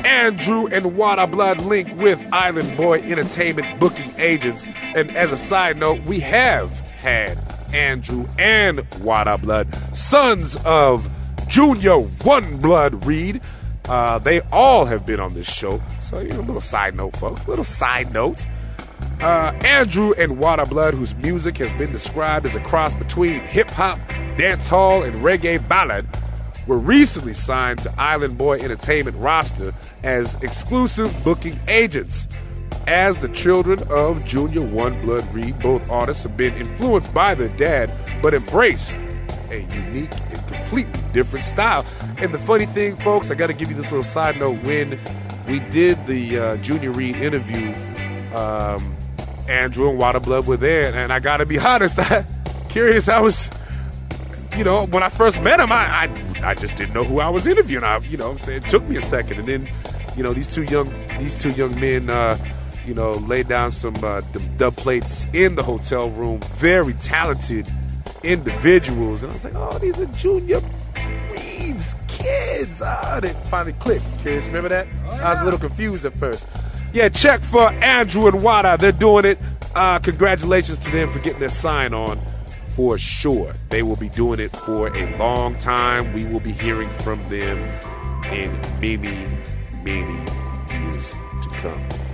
Andrew 0.03 0.67
and 0.67 0.95
Wada 0.97 1.25
Blood 1.25 1.61
link 1.61 1.99
with 1.99 2.23
Island 2.31 2.77
Boy 2.77 2.99
Entertainment 3.01 3.79
booking 3.79 4.11
agents. 4.19 4.67
And 4.95 5.15
as 5.15 5.31
a 5.31 5.37
side 5.37 5.77
note, 5.77 6.01
we 6.03 6.19
have 6.19 6.71
had 6.91 7.44
Andrew 7.73 8.27
and 8.37 8.85
Wada 9.01 9.37
Blood, 9.37 9.67
sons 9.95 10.57
of 10.65 11.09
Junior 11.47 11.97
One 11.99 12.57
Blood 12.57 13.05
Reid. 13.05 13.41
Uh, 13.87 14.17
they 14.19 14.41
all 14.51 14.85
have 14.85 15.05
been 15.05 15.19
on 15.19 15.33
this 15.33 15.51
show. 15.51 15.81
So, 16.01 16.19
you 16.19 16.29
know, 16.29 16.39
a 16.39 16.41
little 16.41 16.61
side 16.61 16.95
note, 16.95 17.15
folks. 17.17 17.45
A 17.45 17.49
little 17.49 17.63
side 17.63 18.11
note. 18.13 18.45
Uh, 19.21 19.53
Andrew 19.63 20.13
and 20.17 20.39
Wada 20.39 20.65
Blood, 20.65 20.93
whose 20.93 21.15
music 21.15 21.57
has 21.57 21.71
been 21.73 21.91
described 21.91 22.45
as 22.45 22.55
a 22.55 22.59
cross 22.61 22.93
between 22.93 23.39
hip 23.41 23.69
hop, 23.69 23.99
dance 24.37 24.67
hall, 24.67 25.03
and 25.03 25.15
reggae 25.15 25.65
ballad, 25.67 26.07
were 26.67 26.77
recently 26.77 27.33
signed 27.33 27.79
to 27.79 27.93
Island 27.99 28.37
Boy 28.37 28.59
Entertainment 28.59 29.17
roster 29.17 29.73
as 30.03 30.35
exclusive 30.41 31.15
booking 31.23 31.57
agents. 31.67 32.27
As 32.87 33.19
the 33.19 33.29
children 33.29 33.79
of 33.89 34.23
Junior 34.25 34.61
One 34.61 34.97
Blood 34.99 35.31
Reid, 35.33 35.57
both 35.59 35.89
artists 35.89 36.23
have 36.23 36.37
been 36.37 36.53
influenced 36.55 37.13
by 37.13 37.33
their 37.33 37.47
dad, 37.57 37.91
but 38.21 38.33
embrace 38.33 38.93
a 39.49 39.61
unique 39.73 40.11
and 40.29 40.47
completely 40.47 41.01
different 41.11 41.45
style. 41.45 41.85
And 42.19 42.31
the 42.31 42.37
funny 42.37 42.67
thing, 42.67 42.95
folks, 42.97 43.31
I 43.31 43.35
got 43.35 43.47
to 43.47 43.53
give 43.53 43.69
you 43.69 43.75
this 43.75 43.91
little 43.91 44.03
side 44.03 44.37
note. 44.37 44.63
When 44.63 44.99
we 45.47 45.59
did 45.59 46.05
the 46.05 46.39
uh, 46.39 46.55
Junior 46.57 46.91
Reid 46.91 47.15
interview, 47.15 47.75
um, 48.35 48.95
Andrew 49.49 49.89
and 49.89 49.97
Wada 49.97 50.19
Blood 50.19 50.45
were 50.45 50.57
there, 50.57 50.93
and 50.93 51.11
I 51.11 51.19
got 51.19 51.37
to 51.37 51.45
be 51.45 51.57
honest, 51.71 51.97
I, 51.97 52.25
curious, 52.69 53.09
I 53.09 53.19
was 53.19 53.49
you 54.57 54.63
know, 54.63 54.85
when 54.85 55.03
I 55.03 55.09
first 55.09 55.41
met 55.41 55.59
him, 55.59 55.71
I, 55.71 56.05
I, 56.05 56.49
I 56.51 56.53
just 56.53 56.75
didn't 56.75 56.93
know 56.93 57.03
who 57.03 57.19
I 57.19 57.29
was 57.29 57.45
interviewing. 57.45 57.83
I, 57.83 57.97
you 57.99 58.17
know, 58.17 58.31
I'm 58.31 58.37
saying 58.37 58.63
it 58.63 58.69
took 58.69 58.87
me 58.87 58.95
a 58.95 59.01
second, 59.01 59.39
and 59.39 59.45
then, 59.45 59.67
you 60.15 60.23
know, 60.23 60.33
these 60.33 60.53
two 60.53 60.63
young 60.63 60.89
these 61.19 61.37
two 61.37 61.51
young 61.51 61.77
men, 61.79 62.09
uh, 62.09 62.37
you 62.85 62.93
know, 62.93 63.11
laid 63.11 63.47
down 63.47 63.71
some 63.71 63.95
uh, 64.03 64.21
dub 64.57 64.75
plates 64.75 65.27
in 65.33 65.55
the 65.55 65.63
hotel 65.63 66.09
room. 66.11 66.39
Very 66.55 66.93
talented 66.93 67.67
individuals, 68.23 69.23
and 69.23 69.31
I 69.31 69.35
was 69.35 69.43
like, 69.43 69.55
oh, 69.55 69.77
these 69.79 69.99
are 69.99 70.05
Junior 70.07 70.61
Reid's 71.31 71.95
kids. 72.07 72.81
Ah, 72.83 73.19
oh, 73.21 73.25
it 73.25 73.35
finally 73.47 73.73
clicked. 73.73 74.05
Kids, 74.23 74.45
remember 74.47 74.69
that? 74.69 74.87
Oh, 74.91 75.15
yeah. 75.15 75.27
I 75.27 75.33
was 75.33 75.41
a 75.41 75.45
little 75.45 75.59
confused 75.59 76.05
at 76.05 76.17
first. 76.17 76.47
Yeah, 76.93 77.09
check 77.09 77.41
for 77.41 77.71
Andrew 77.83 78.27
and 78.27 78.41
Wada. 78.41 78.77
They're 78.79 78.91
doing 78.91 79.25
it. 79.25 79.39
Uh, 79.75 79.99
congratulations 79.99 80.79
to 80.79 80.91
them 80.91 81.09
for 81.09 81.19
getting 81.19 81.39
their 81.39 81.49
sign 81.49 81.93
on 81.93 82.19
for 82.75 82.97
sure. 82.97 83.53
They 83.69 83.83
will 83.83 83.95
be 83.95 84.09
doing 84.09 84.39
it 84.39 84.51
for 84.51 84.87
a 84.87 85.17
long 85.17 85.55
time. 85.55 86.13
We 86.13 86.25
will 86.25 86.41
be 86.41 86.51
hearing 86.51 86.89
from 86.99 87.21
them 87.23 87.59
in 88.31 88.51
many, 88.79 89.27
many 89.83 90.13
years 90.71 91.13
to 91.41 91.49
come. 91.51 92.04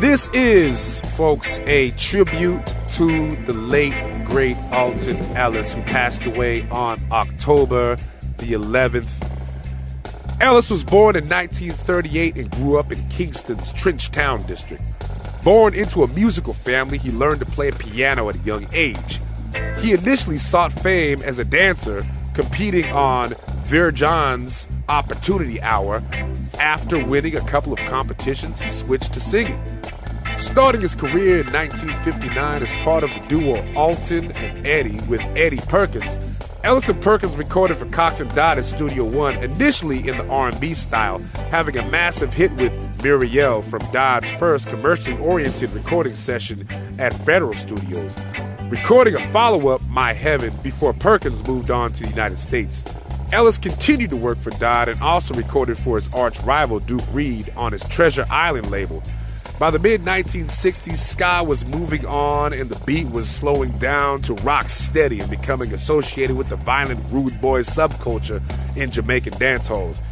This 0.00 0.30
is, 0.32 1.00
folks, 1.14 1.58
a 1.66 1.90
tribute 1.90 2.64
to 2.92 3.36
the 3.44 3.52
late, 3.52 3.92
great 4.24 4.56
Alton 4.72 5.18
Ellis, 5.36 5.74
who 5.74 5.82
passed 5.82 6.24
away 6.24 6.66
on 6.70 6.98
October 7.12 7.96
the 8.38 8.54
11th. 8.54 9.10
Ellis 10.40 10.70
was 10.70 10.82
born 10.82 11.16
in 11.16 11.24
1938 11.24 12.38
and 12.38 12.50
grew 12.52 12.78
up 12.78 12.90
in 12.90 13.08
Kingston's 13.10 13.74
Trenchtown 13.74 14.46
district. 14.46 14.84
Born 15.44 15.74
into 15.74 16.02
a 16.02 16.08
musical 16.08 16.54
family, 16.54 16.96
he 16.96 17.10
learned 17.10 17.40
to 17.40 17.46
play 17.46 17.70
piano 17.70 18.30
at 18.30 18.36
a 18.36 18.38
young 18.38 18.66
age. 18.72 19.20
He 19.80 19.92
initially 19.92 20.38
sought 20.38 20.72
fame 20.72 21.20
as 21.24 21.38
a 21.38 21.44
dancer, 21.44 22.00
competing 22.32 22.86
on 22.86 23.34
Vere 23.70 23.92
Johns' 23.92 24.66
Opportunity 24.88 25.62
Hour. 25.62 26.02
After 26.58 27.04
winning 27.04 27.36
a 27.36 27.40
couple 27.42 27.72
of 27.72 27.78
competitions, 27.78 28.60
he 28.60 28.68
switched 28.68 29.12
to 29.12 29.20
singing. 29.20 29.62
Starting 30.38 30.80
his 30.80 30.96
career 30.96 31.42
in 31.42 31.52
1959 31.52 32.64
as 32.64 32.72
part 32.82 33.04
of 33.04 33.14
the 33.14 33.20
duo 33.28 33.64
Alton 33.76 34.32
and 34.32 34.66
Eddie 34.66 34.98
with 35.06 35.20
Eddie 35.36 35.60
Perkins, 35.68 36.18
Ellis 36.64 36.88
and 36.88 37.00
Perkins 37.00 37.36
recorded 37.36 37.76
for 37.76 37.86
Coxsone 37.86 38.34
Dodd 38.34 38.58
at 38.58 38.64
Studio 38.64 39.04
One, 39.04 39.36
initially 39.36 40.08
in 40.08 40.16
the 40.16 40.26
R&B 40.26 40.74
style, 40.74 41.20
having 41.52 41.78
a 41.78 41.88
massive 41.88 42.34
hit 42.34 42.50
with 42.54 43.04
Muriel 43.04 43.62
from 43.62 43.88
Dodd's 43.92 44.28
first 44.32 44.66
commercially 44.66 45.16
oriented 45.18 45.70
recording 45.74 46.16
session 46.16 46.66
at 46.98 47.14
Federal 47.14 47.52
Studios. 47.52 48.16
recording 48.68 49.14
a 49.14 49.20
follow 49.28 49.68
up, 49.68 49.80
My 49.88 50.12
Heaven, 50.12 50.52
before 50.60 50.92
Perkins 50.92 51.46
moved 51.46 51.70
on 51.70 51.92
to 51.92 52.02
the 52.02 52.08
United 52.08 52.40
States. 52.40 52.84
Ellis 53.32 53.58
continued 53.58 54.10
to 54.10 54.16
work 54.16 54.38
for 54.38 54.50
Dodd 54.50 54.88
and 54.88 55.00
also 55.00 55.34
recorded 55.34 55.78
for 55.78 55.94
his 55.94 56.12
arch 56.12 56.40
rival 56.40 56.80
Duke 56.80 57.02
Reid 57.12 57.52
on 57.56 57.70
his 57.72 57.84
Treasure 57.84 58.24
Island 58.28 58.70
label. 58.72 59.02
By 59.60 59.70
the 59.70 59.78
mid 59.78 60.02
1960s, 60.02 60.96
ska 60.96 61.44
was 61.44 61.64
moving 61.64 62.04
on 62.06 62.52
and 62.52 62.68
the 62.68 62.82
beat 62.86 63.08
was 63.10 63.30
slowing 63.30 63.70
down 63.72 64.22
to 64.22 64.34
rock 64.34 64.68
steady 64.68 65.20
and 65.20 65.30
becoming 65.30 65.72
associated 65.72 66.36
with 66.36 66.48
the 66.48 66.56
violent 66.56 67.00
rude 67.12 67.40
boy 67.40 67.60
subculture 67.60 68.42
in 68.76 68.90
Jamaican 68.90 69.38
dance 69.38 69.68
halls. 69.68 70.02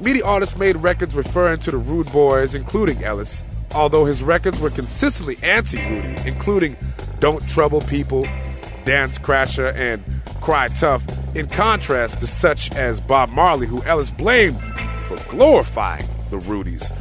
Many 0.00 0.22
artists 0.22 0.56
made 0.56 0.76
records 0.76 1.16
referring 1.16 1.58
to 1.60 1.72
the 1.72 1.78
rude 1.78 2.12
boys, 2.12 2.54
including 2.54 3.02
Ellis, 3.02 3.42
although 3.74 4.04
his 4.04 4.22
records 4.22 4.60
were 4.60 4.70
consistently 4.70 5.36
anti 5.42 5.78
Rudy, 5.78 6.28
including 6.28 6.76
Don't 7.18 7.44
Trouble 7.48 7.80
People, 7.80 8.22
Dance 8.84 9.18
Crasher, 9.18 9.74
and 9.74 10.04
Cry 10.40 10.68
Tough, 10.68 11.02
in 11.36 11.46
contrast 11.46 12.18
to 12.20 12.26
such 12.26 12.72
as 12.74 13.00
Bob 13.00 13.30
Marley, 13.30 13.66
who 13.66 13.82
Ellis 13.84 14.10
blamed 14.10 14.60
for 15.02 15.16
glorifying 15.30 16.06
the 16.30 16.38
Rudies. 16.38 16.92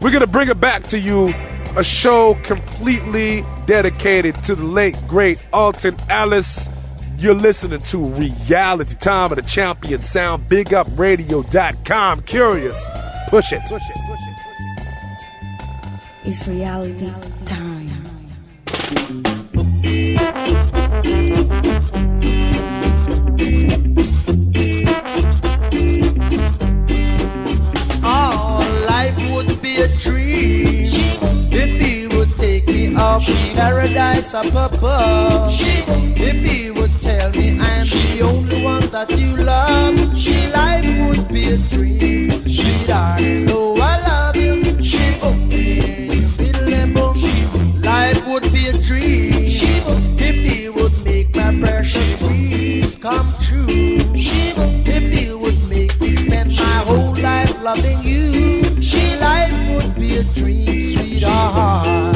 We're 0.00 0.10
going 0.10 0.20
to 0.20 0.26
bring 0.26 0.48
it 0.48 0.60
back 0.60 0.82
to 0.84 0.98
you, 0.98 1.34
a 1.76 1.84
show 1.84 2.34
completely 2.42 3.44
dedicated 3.66 4.34
to 4.44 4.54
the 4.54 4.64
late, 4.64 4.96
great 5.08 5.44
Alton 5.52 5.96
Ellis. 6.08 6.68
You're 7.18 7.34
listening 7.34 7.80
to 7.80 7.98
Reality 7.98 8.94
Time 8.94 9.32
of 9.32 9.36
the 9.36 9.42
Champion 9.42 10.02
Sound, 10.02 10.48
BigUpRadio.com. 10.48 12.22
Curious, 12.22 12.88
push 13.28 13.52
it. 13.52 13.60
Push 13.62 13.72
it. 13.72 13.96
Push 14.06 14.20
it. 14.20 14.36
It's 16.24 16.46
reality 16.48 17.10
time. 17.46 17.86
Paradise 33.24 34.34
up 34.34 34.46
above. 34.46 35.52
If 35.58 36.44
he 36.44 36.70
would 36.70 37.00
tell 37.00 37.30
me 37.30 37.58
I'm 37.58 37.86
the 37.88 38.20
only 38.22 38.62
one 38.62 38.88
that 38.90 39.10
you 39.16 39.36
love, 39.36 40.16
She 40.18 40.48
life 40.48 40.86
would 41.08 41.28
be 41.28 41.50
a 41.52 41.56
dream. 41.56 42.30
Sweetheart, 42.48 43.20
know 43.22 43.74
oh, 43.76 43.80
I 43.80 44.00
love 44.06 44.36
you. 44.36 44.62
Oh, 45.22 45.32
life 47.82 48.26
would 48.26 48.52
be 48.52 48.68
a 48.68 48.72
dream 48.82 49.32
if 50.18 50.36
he 50.52 50.68
would 50.68 51.04
make 51.04 51.34
my 51.34 51.58
precious 51.58 52.18
dreams 52.18 52.96
come 52.96 53.32
true. 53.40 53.66
If 53.68 55.12
he 55.12 55.32
would 55.32 55.70
make 55.70 55.98
me 56.00 56.16
spend 56.16 56.50
my 56.56 56.78
whole 56.84 57.14
life 57.14 57.54
loving 57.62 58.02
you, 58.02 58.82
she 58.82 59.16
life 59.16 59.54
would 59.70 59.94
be 59.94 60.16
a 60.16 60.24
dream, 60.24 60.96
sweetheart. 60.96 62.15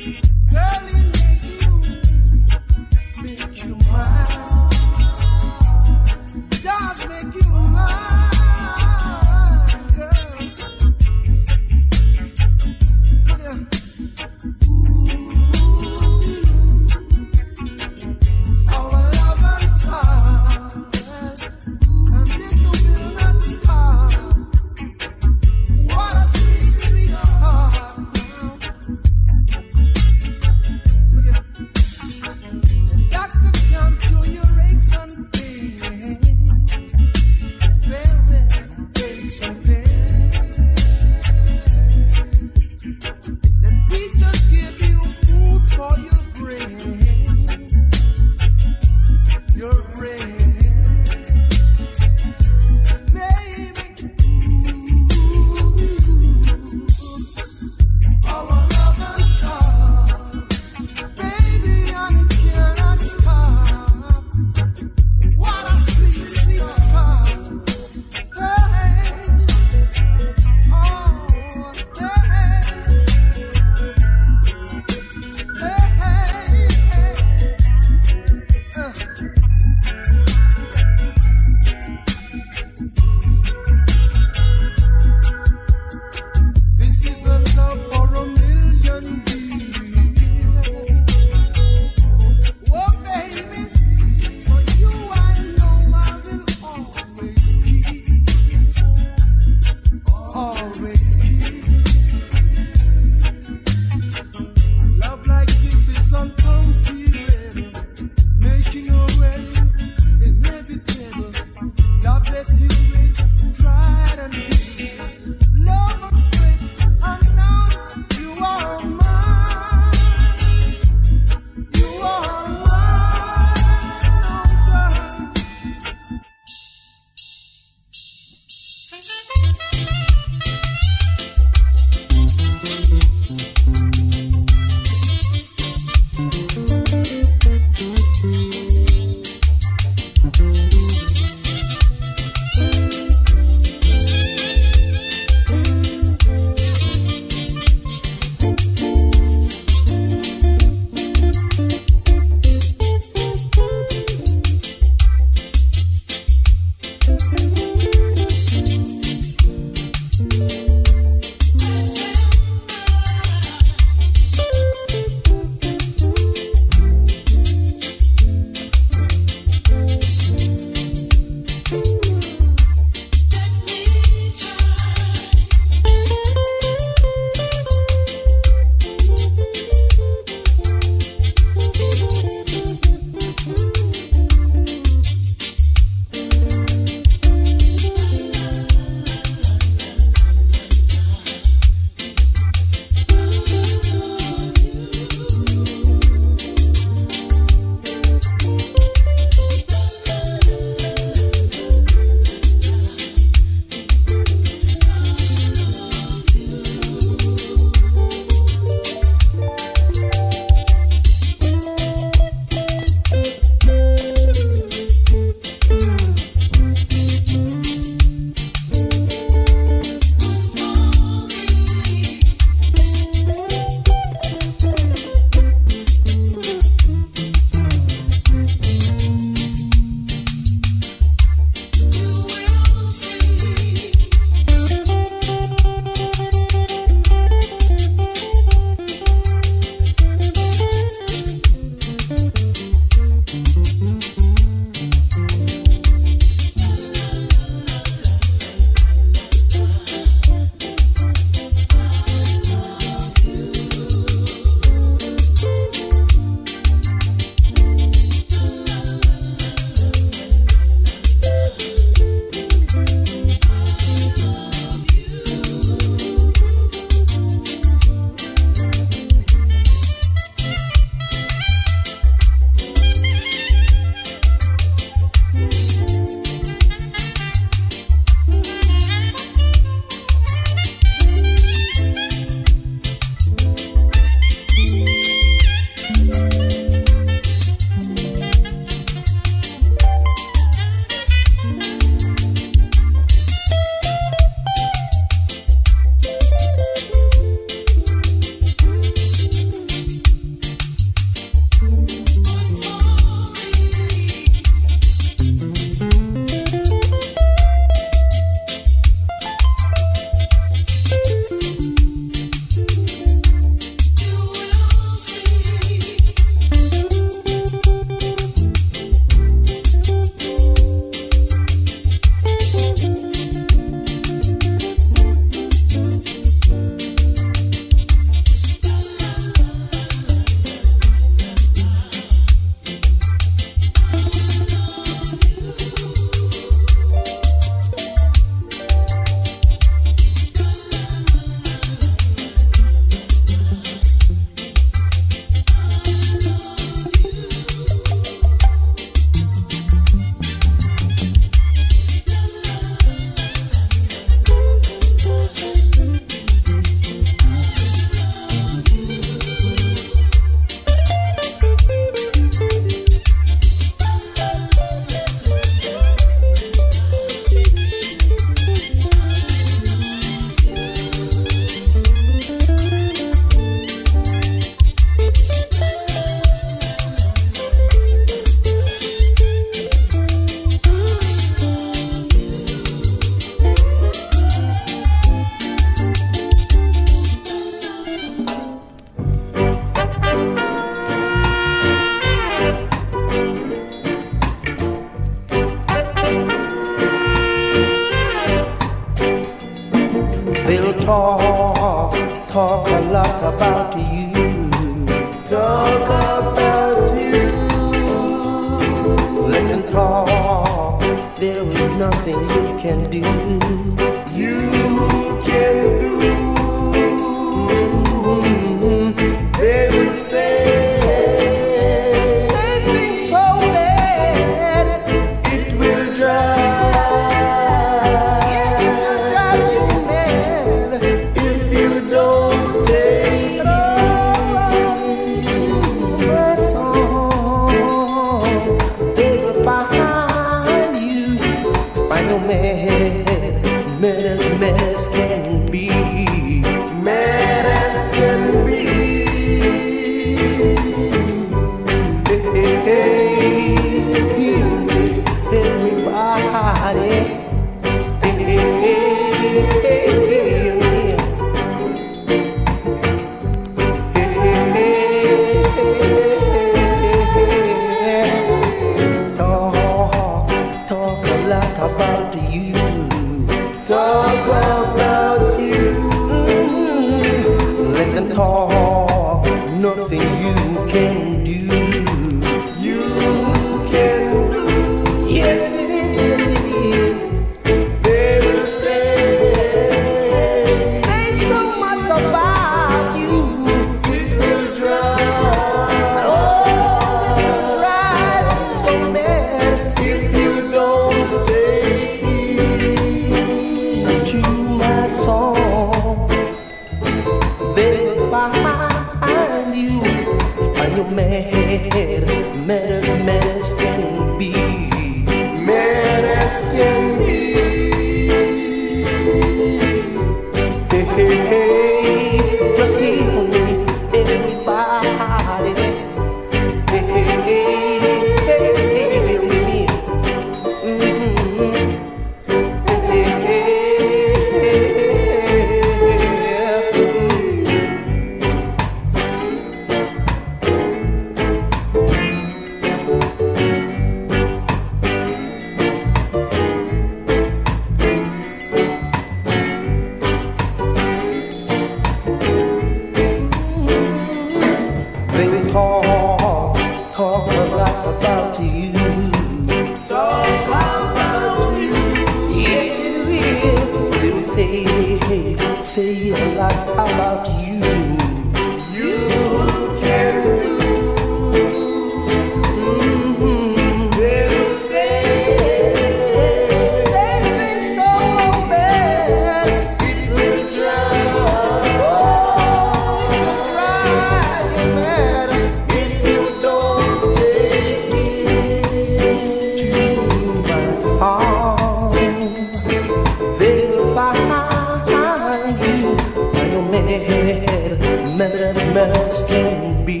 comer, 596.66 598.16
matters 598.16 598.56
must 598.74 599.26
can 599.26 599.84
be. 599.84 600.00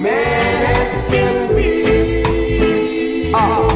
Matters 0.00 1.10
can 1.10 1.54
be. 1.56 3.32
Ah. 3.34 3.70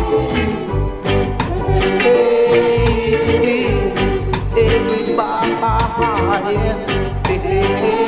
Hey, 2.01 3.17
everybody. 4.57 5.53
Hey, 7.27 7.39
hey. 7.39 8.06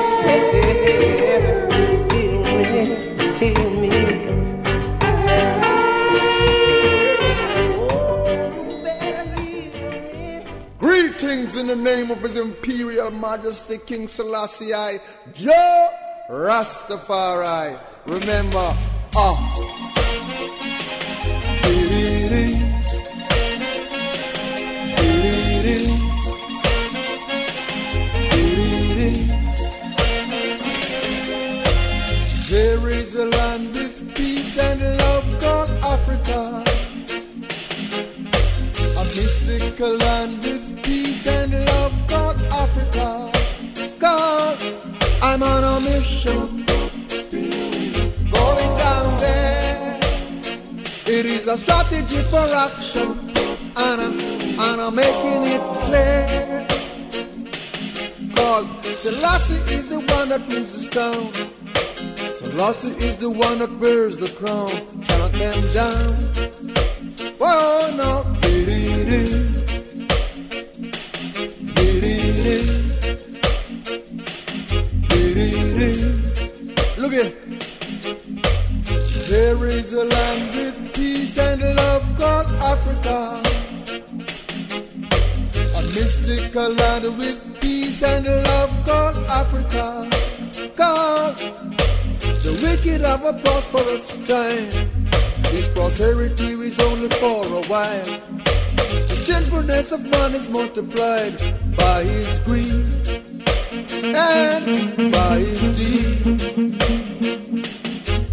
in 11.58 11.66
the 11.66 11.76
name 11.76 12.10
of 12.10 12.20
His 12.20 12.36
Imperial 12.36 13.10
Majesty 13.10 13.78
King 13.78 14.06
Selassie 14.06 14.72
I, 14.72 15.00
Jah 15.34 15.90
Rastafari. 16.30 17.78
Remember, 18.06 18.74
ah. 19.16 19.47
strategy 51.62 52.22
for 52.22 52.46
action, 52.66 53.08
and 53.76 54.00
I'm, 54.00 54.20
and 54.66 54.80
I'm 54.80 54.94
making 54.94 55.42
it 55.54 55.62
clear. 55.84 56.66
Cause 58.34 58.66
Selassie 59.02 59.74
is 59.74 59.86
the 59.86 60.00
one 60.16 60.28
that 60.30 60.46
rules 60.48 60.72
this 60.74 60.88
town. 60.88 61.32
Selassie 62.36 62.94
is 63.06 63.16
the 63.16 63.30
one 63.30 63.58
that 63.58 63.80
bears 63.80 64.18
the 64.18 64.28
crown. 64.38 64.70
Cannot 65.04 65.32
bend 65.32 65.72
down. 65.74 66.14
Whoa, 67.38 67.94
no. 67.96 69.47
a 86.58 86.68
land 86.70 87.04
with 87.18 87.60
peace 87.60 88.02
and 88.02 88.26
love 88.26 88.70
called 88.84 89.16
Africa. 89.28 90.10
Cause 90.76 91.40
the 92.42 92.52
wicked 92.62 93.00
have 93.02 93.24
a 93.24 93.32
prosperous 93.44 94.08
time. 94.26 94.70
This 95.52 95.68
prosperity 95.68 96.52
is 96.68 96.80
only 96.80 97.08
for 97.20 97.44
a 97.46 97.62
while. 97.72 98.04
The 98.74 99.16
sinfulness 99.26 99.92
of 99.92 100.02
man 100.04 100.34
is 100.34 100.48
multiplied 100.48 101.38
by 101.76 102.02
his 102.02 102.38
greed 102.40 103.22
and 104.02 105.12
by 105.12 105.38
his 105.38 105.62
deed, 105.78 106.78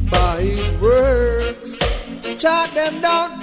by 0.10 0.42
his 0.42 0.82
works. 0.82 1.78
Chop 2.40 2.72
them 2.72 3.02
down 3.02 3.35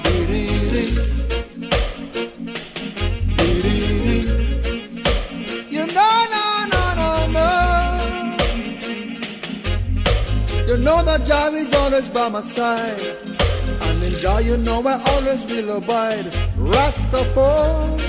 Jah 11.27 11.51
is 11.53 11.75
always 11.75 12.09
by 12.09 12.29
my 12.29 12.41
side. 12.41 13.01
And 13.01 14.03
in 14.03 14.13
Jah, 14.21 14.41
you 14.41 14.57
know 14.59 14.87
I 14.87 15.03
always 15.13 15.45
will 15.47 15.77
abide. 15.77 16.27
Rastafari. 16.57 18.03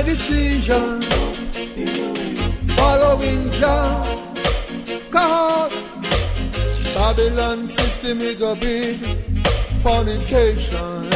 My 0.00 0.06
decision. 0.06 1.02
Following 2.76 3.50
Jah. 3.52 4.02
Cause 5.10 5.74
Babylon 6.94 7.66
system 7.66 8.20
is 8.20 8.40
a 8.40 8.54
big 8.56 8.98
fornication. 9.82 11.10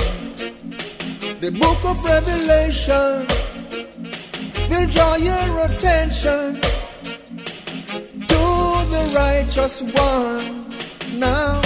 The 1.40 1.50
book 1.60 1.80
of 1.84 2.04
Revelation 2.04 3.26
will 4.70 4.88
draw 4.94 5.14
your 5.16 5.64
attention 5.66 6.60
to 8.32 8.42
the 8.92 9.12
righteous 9.14 9.82
one. 9.82 11.18
Now, 11.18 11.60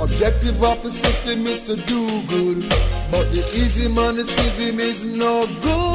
objective 0.00 0.62
of 0.64 0.82
the 0.82 0.90
system 0.90 1.46
is 1.46 1.62
to 1.62 1.76
do 1.76 2.22
good, 2.26 2.68
but 3.10 3.26
the 3.34 3.44
easy 3.54 3.88
money 3.88 4.24
system 4.24 4.80
is 4.80 5.04
no 5.04 5.46
good. 5.60 5.87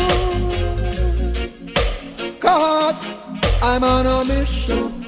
God, 2.56 2.96
I'm 3.64 3.84
on 3.84 4.06
a 4.06 4.24
mission 4.26 5.04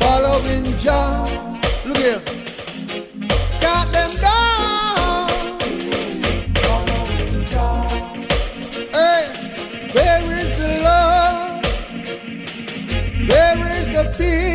following 0.00 0.76
Jah. 0.78 1.24
Look 1.86 1.98
here. 1.98 2.22
Got 3.60 3.86
them 3.92 4.10
down. 4.26 5.28
Following 6.64 7.44
Jah. 7.44 7.88
Hey, 8.90 9.22
where 9.94 10.24
is 10.40 10.50
the 10.58 10.68
love? 10.82 11.64
Where 13.28 13.58
is 13.78 13.86
the 13.94 14.04
peace? 14.18 14.47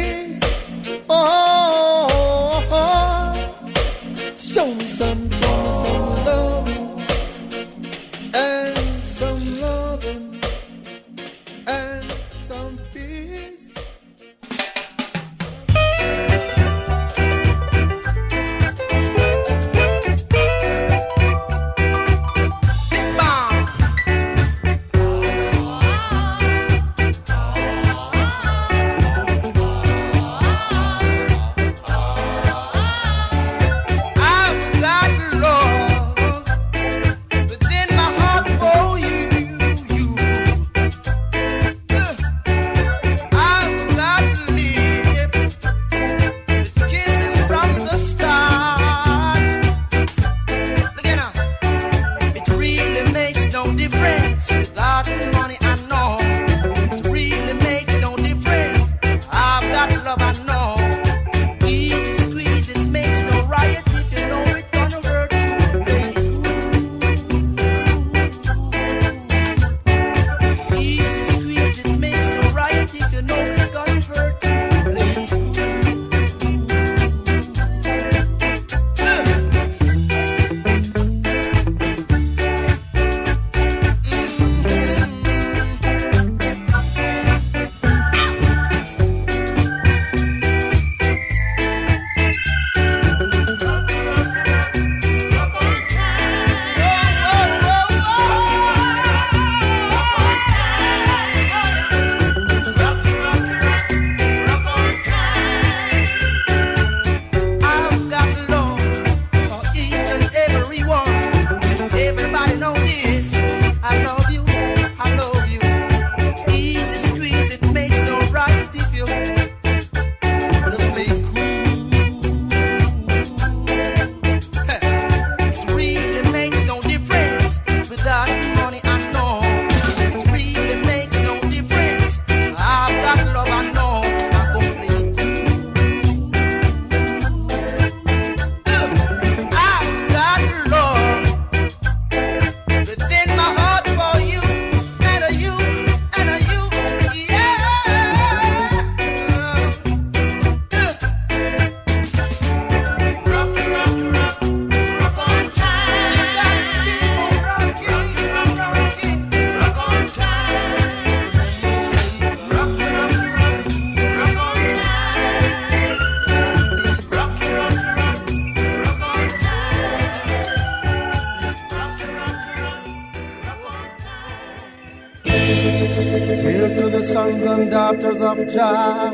daughters 177.74 178.22
of 178.22 178.38
Jah, 178.54 179.12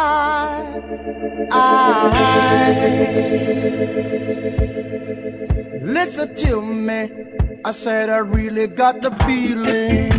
Listen 5.83 6.35
to 6.35 6.61
me, 6.61 7.11
I 7.65 7.73
said 7.73 8.11
I 8.11 8.19
really 8.19 8.66
got 8.66 9.01
the 9.01 9.12
feeling. 9.24 10.12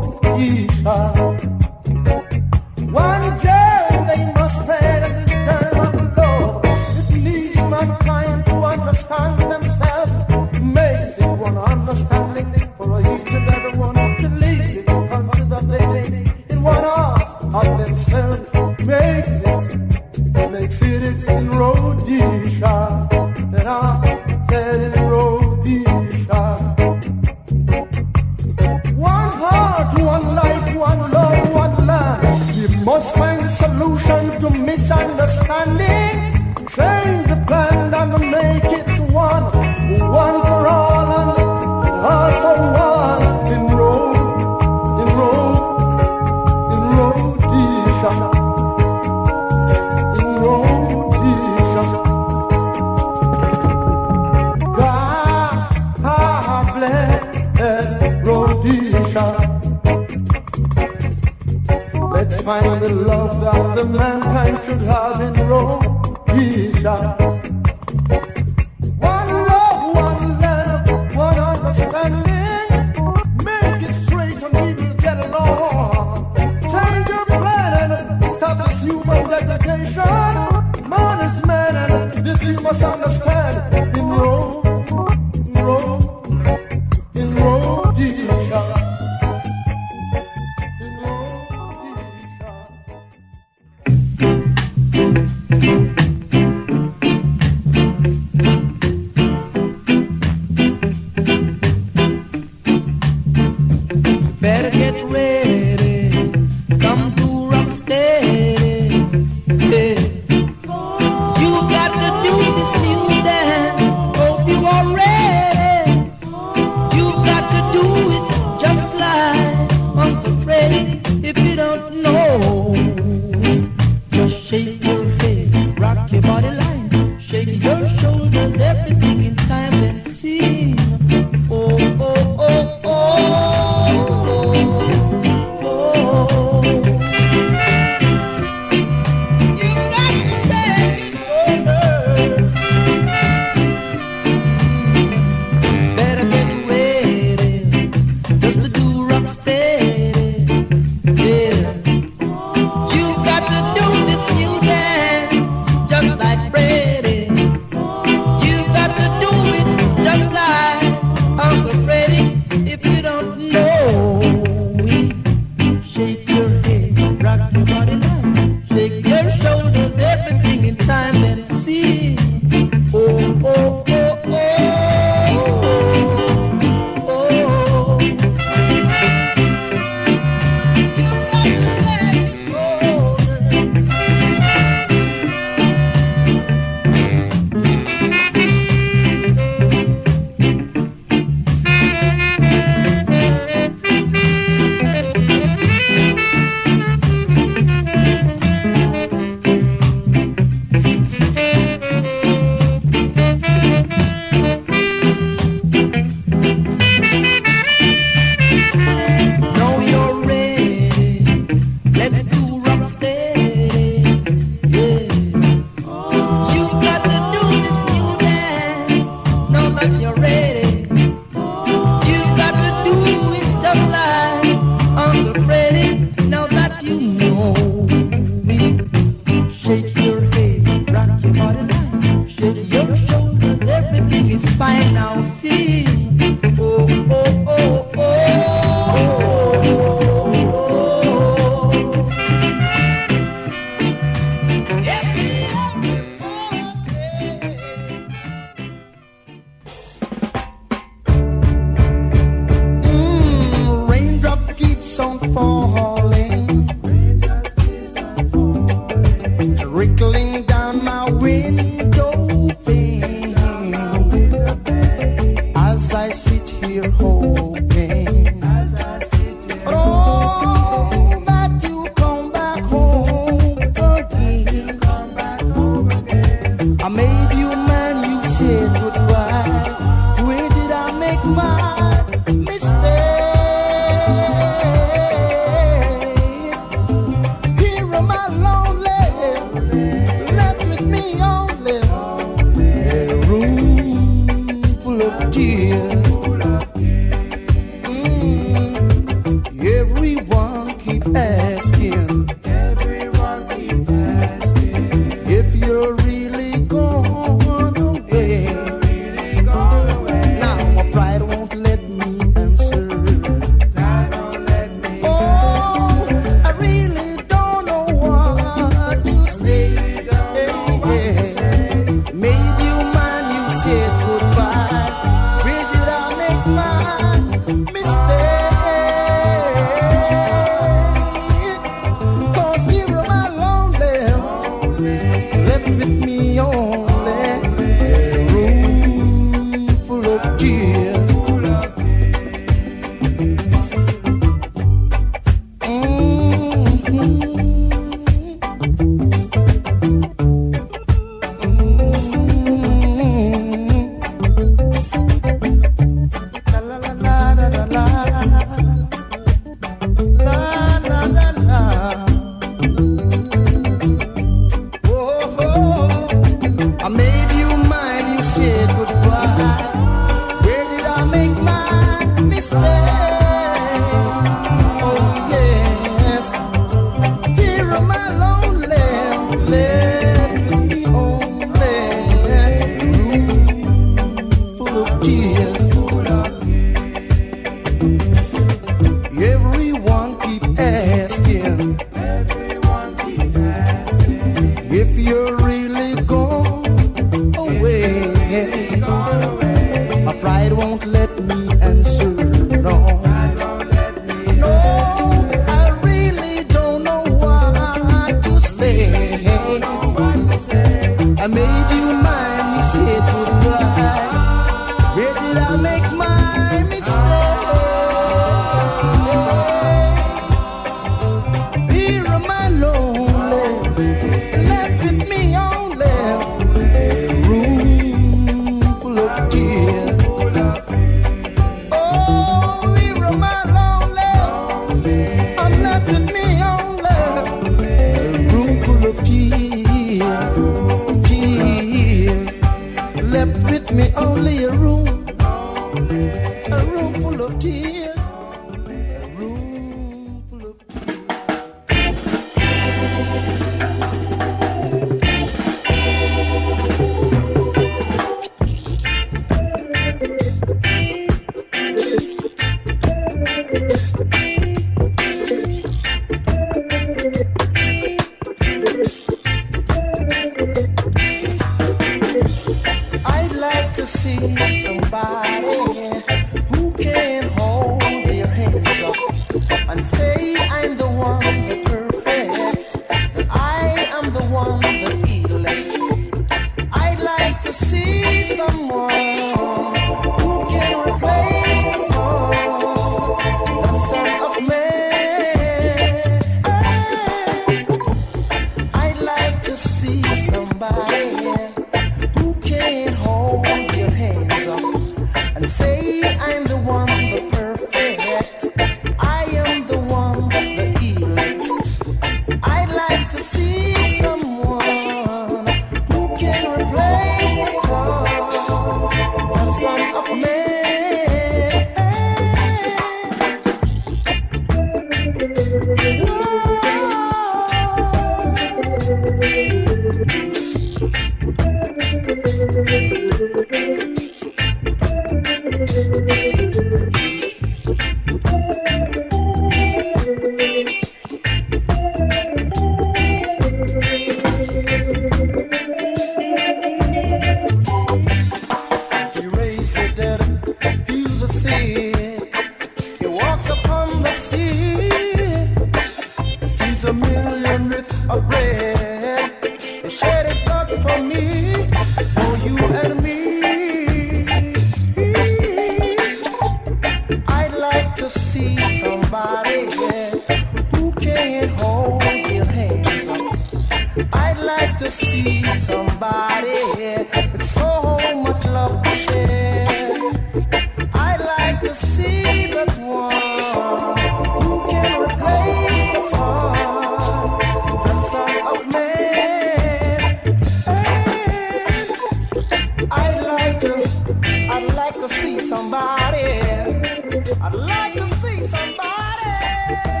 See 598.31 598.47
somebody. 598.47 600.00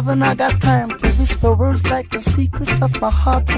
Haven't 0.00 0.22
I 0.22 0.34
got 0.34 0.62
time 0.62 0.96
to 0.96 1.08
whisper 1.18 1.52
words 1.52 1.86
like 1.90 2.08
the 2.08 2.22
secrets 2.22 2.80
of 2.80 2.98
my 3.02 3.10
heart 3.10 3.49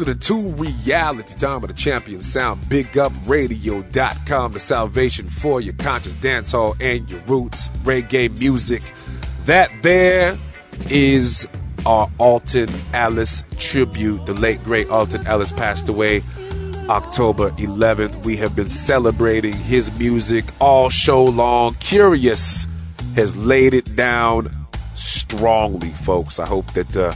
listening 0.00 0.18
to 0.18 0.52
Reality 0.52 1.34
Time 1.34 1.62
of 1.62 1.68
the 1.68 1.74
Champion 1.74 2.22
Sound, 2.22 2.62
BigUpRadio.com, 2.62 4.52
the 4.52 4.60
salvation 4.60 5.28
for 5.28 5.60
your 5.60 5.74
conscious 5.74 6.16
dance 6.16 6.52
hall 6.52 6.74
and 6.80 7.10
your 7.10 7.20
roots, 7.22 7.68
reggae 7.82 8.38
music. 8.38 8.82
That 9.44 9.70
there 9.82 10.38
is 10.88 11.46
our 11.84 12.10
Alton 12.16 12.70
Ellis 12.94 13.44
tribute. 13.58 14.24
The 14.24 14.32
late, 14.32 14.64
great 14.64 14.88
Alton 14.88 15.26
Ellis 15.26 15.52
passed 15.52 15.86
away 15.90 16.22
October 16.88 17.50
11th. 17.52 18.24
We 18.24 18.38
have 18.38 18.56
been 18.56 18.70
celebrating 18.70 19.52
his 19.52 19.92
music 19.98 20.46
all 20.60 20.88
show 20.88 21.24
long. 21.24 21.74
Curious 21.74 22.66
has 23.16 23.36
laid 23.36 23.74
it 23.74 23.96
down 23.96 24.50
strongly, 24.94 25.90
folks. 25.90 26.38
I 26.38 26.46
hope 26.46 26.72
that 26.72 26.96
uh, 26.96 27.12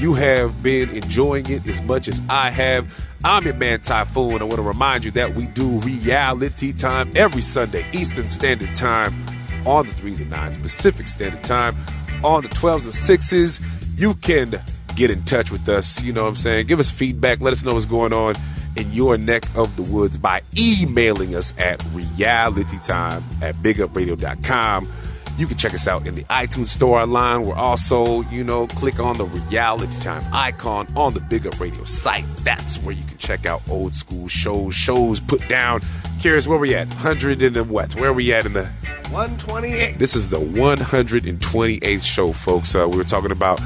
you 0.00 0.14
have 0.14 0.62
been 0.62 0.90
enjoying 0.90 1.50
it 1.50 1.66
as 1.66 1.82
much 1.82 2.08
as 2.08 2.22
I 2.28 2.50
have. 2.50 2.92
I'm 3.24 3.44
your 3.44 3.54
man 3.54 3.80
Typhoon. 3.80 4.40
I 4.40 4.44
want 4.44 4.56
to 4.56 4.62
remind 4.62 5.04
you 5.04 5.10
that 5.12 5.34
we 5.34 5.46
do 5.46 5.66
reality 5.66 6.72
time 6.72 7.10
every 7.16 7.42
Sunday, 7.42 7.84
Eastern 7.92 8.28
Standard 8.28 8.76
Time, 8.76 9.26
on 9.66 9.86
the 9.86 9.92
3s 9.92 10.20
and 10.20 10.32
9s, 10.32 10.62
Pacific 10.62 11.08
Standard 11.08 11.42
Time, 11.42 11.76
on 12.22 12.42
the 12.42 12.48
12s 12.48 12.84
and 12.84 12.92
6s. 12.92 13.60
You 13.96 14.14
can 14.14 14.62
get 14.94 15.10
in 15.10 15.24
touch 15.24 15.50
with 15.50 15.68
us. 15.68 16.02
You 16.02 16.12
know 16.12 16.22
what 16.22 16.30
I'm 16.30 16.36
saying? 16.36 16.66
Give 16.66 16.78
us 16.78 16.90
feedback. 16.90 17.40
Let 17.40 17.52
us 17.52 17.64
know 17.64 17.74
what's 17.74 17.86
going 17.86 18.12
on 18.12 18.36
in 18.76 18.92
your 18.92 19.18
neck 19.18 19.44
of 19.56 19.74
the 19.76 19.82
woods 19.82 20.16
by 20.16 20.42
emailing 20.56 21.34
us 21.34 21.52
at 21.58 21.80
realitytime 21.80 23.24
at 23.42 23.56
bigupradio.com. 23.56 24.92
You 25.38 25.46
can 25.46 25.56
check 25.56 25.72
us 25.72 25.86
out 25.86 26.04
in 26.04 26.16
the 26.16 26.24
iTunes 26.24 26.66
store 26.66 26.98
online. 26.98 27.44
We're 27.44 27.54
also, 27.54 28.22
you 28.22 28.42
know, 28.42 28.66
click 28.66 28.98
on 28.98 29.18
the 29.18 29.24
Reality 29.24 30.00
Time 30.00 30.24
icon 30.32 30.88
on 30.96 31.14
the 31.14 31.20
Big 31.20 31.46
Up 31.46 31.60
Radio 31.60 31.84
site. 31.84 32.24
That's 32.38 32.78
where 32.82 32.92
you 32.92 33.04
can 33.04 33.18
check 33.18 33.46
out 33.46 33.62
old 33.70 33.94
school 33.94 34.26
shows, 34.26 34.74
shows 34.74 35.20
put 35.20 35.48
down. 35.48 35.82
Curious, 36.18 36.48
where 36.48 36.58
we 36.58 36.74
at? 36.74 36.88
100 36.88 37.40
and 37.40 37.54
then 37.54 37.68
what? 37.68 37.94
Where 37.94 38.10
are 38.10 38.12
we 38.12 38.34
at 38.34 38.46
in 38.46 38.54
the 38.54 38.64
128. 39.10 39.96
This 40.00 40.16
is 40.16 40.28
the 40.28 40.40
128th 40.40 42.02
show, 42.02 42.32
folks. 42.32 42.74
Uh, 42.74 42.88
we 42.88 42.96
were 42.96 43.04
talking 43.04 43.30
about 43.30 43.60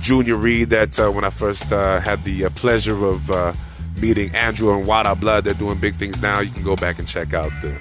Junior 0.00 0.34
Reid 0.34 0.70
That 0.70 0.98
uh, 0.98 1.12
when 1.12 1.22
I 1.22 1.30
first 1.30 1.72
uh, 1.72 2.00
had 2.00 2.24
the 2.24 2.46
uh, 2.46 2.50
pleasure 2.50 3.06
of 3.06 3.30
uh, 3.30 3.52
meeting 4.00 4.34
Andrew 4.34 4.76
and 4.76 4.84
Wada 4.84 5.14
Blood, 5.14 5.44
they're 5.44 5.54
doing 5.54 5.78
big 5.78 5.94
things 5.94 6.20
now. 6.20 6.40
You 6.40 6.50
can 6.50 6.64
go 6.64 6.74
back 6.74 6.98
and 6.98 7.06
check 7.06 7.32
out 7.32 7.52
the 7.62 7.78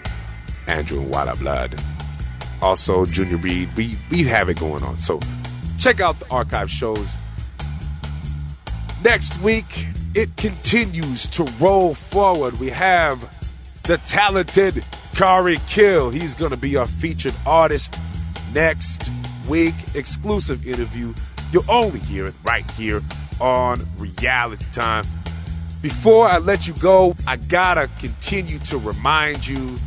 Andrew 0.67 1.01
and 1.01 1.09
Wada 1.09 1.35
Blood. 1.35 1.81
Also, 2.65 3.05
Junior 3.05 3.37
Reid. 3.37 3.71
We 3.77 3.95
we 4.09 4.23
have 4.23 4.49
it 4.49 4.59
going 4.59 4.81
on. 4.81 4.97
So 4.97 5.19
check 5.77 5.99
out 5.99 6.19
the 6.19 6.27
archive 6.31 6.71
shows. 6.71 7.15
Next 9.03 9.39
week, 9.39 9.85
it 10.15 10.35
continues 10.35 11.27
to 11.27 11.43
roll 11.59 11.93
forward. 11.93 12.59
We 12.59 12.71
have 12.71 13.31
the 13.83 13.97
talented 13.99 14.83
Kari 15.13 15.59
Kill. 15.67 16.09
He's 16.09 16.33
going 16.33 16.49
to 16.49 16.57
be 16.57 16.75
our 16.75 16.87
featured 16.87 17.35
artist 17.45 17.99
next 18.51 19.11
week. 19.47 19.75
Exclusive 19.93 20.65
interview. 20.65 21.13
You'll 21.51 21.69
only 21.69 21.99
hear 21.99 22.25
it 22.25 22.33
right 22.43 22.69
here 22.71 23.03
on 23.39 23.87
Reality 23.95 24.65
Time. 24.71 25.05
Before 25.83 26.27
I 26.27 26.39
let 26.39 26.67
you 26.67 26.73
go, 26.73 27.15
I 27.27 27.35
gotta 27.35 27.91
continue 27.99 28.57
to 28.57 28.79
remind 28.79 29.45
you 29.45 29.77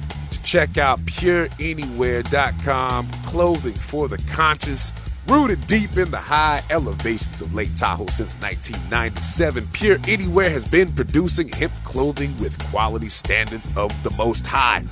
check 0.48 0.78
out 0.78 0.98
PureAnywhere.com, 1.00 3.10
clothing 3.26 3.74
for 3.74 4.08
the 4.08 4.16
conscious. 4.30 4.94
Rooted 5.26 5.66
deep 5.66 5.98
in 5.98 6.10
the 6.10 6.16
high 6.16 6.62
elevations 6.70 7.42
of 7.42 7.52
Lake 7.52 7.74
Tahoe 7.76 8.06
since 8.06 8.34
1997, 8.36 9.68
Pure 9.74 9.98
Anywhere 10.08 10.48
has 10.48 10.64
been 10.64 10.90
producing 10.94 11.48
hemp 11.48 11.74
clothing 11.84 12.34
with 12.38 12.58
quality 12.70 13.10
standards 13.10 13.68
of 13.76 13.92
the 14.02 14.10
most 14.12 14.46
high. 14.46 14.82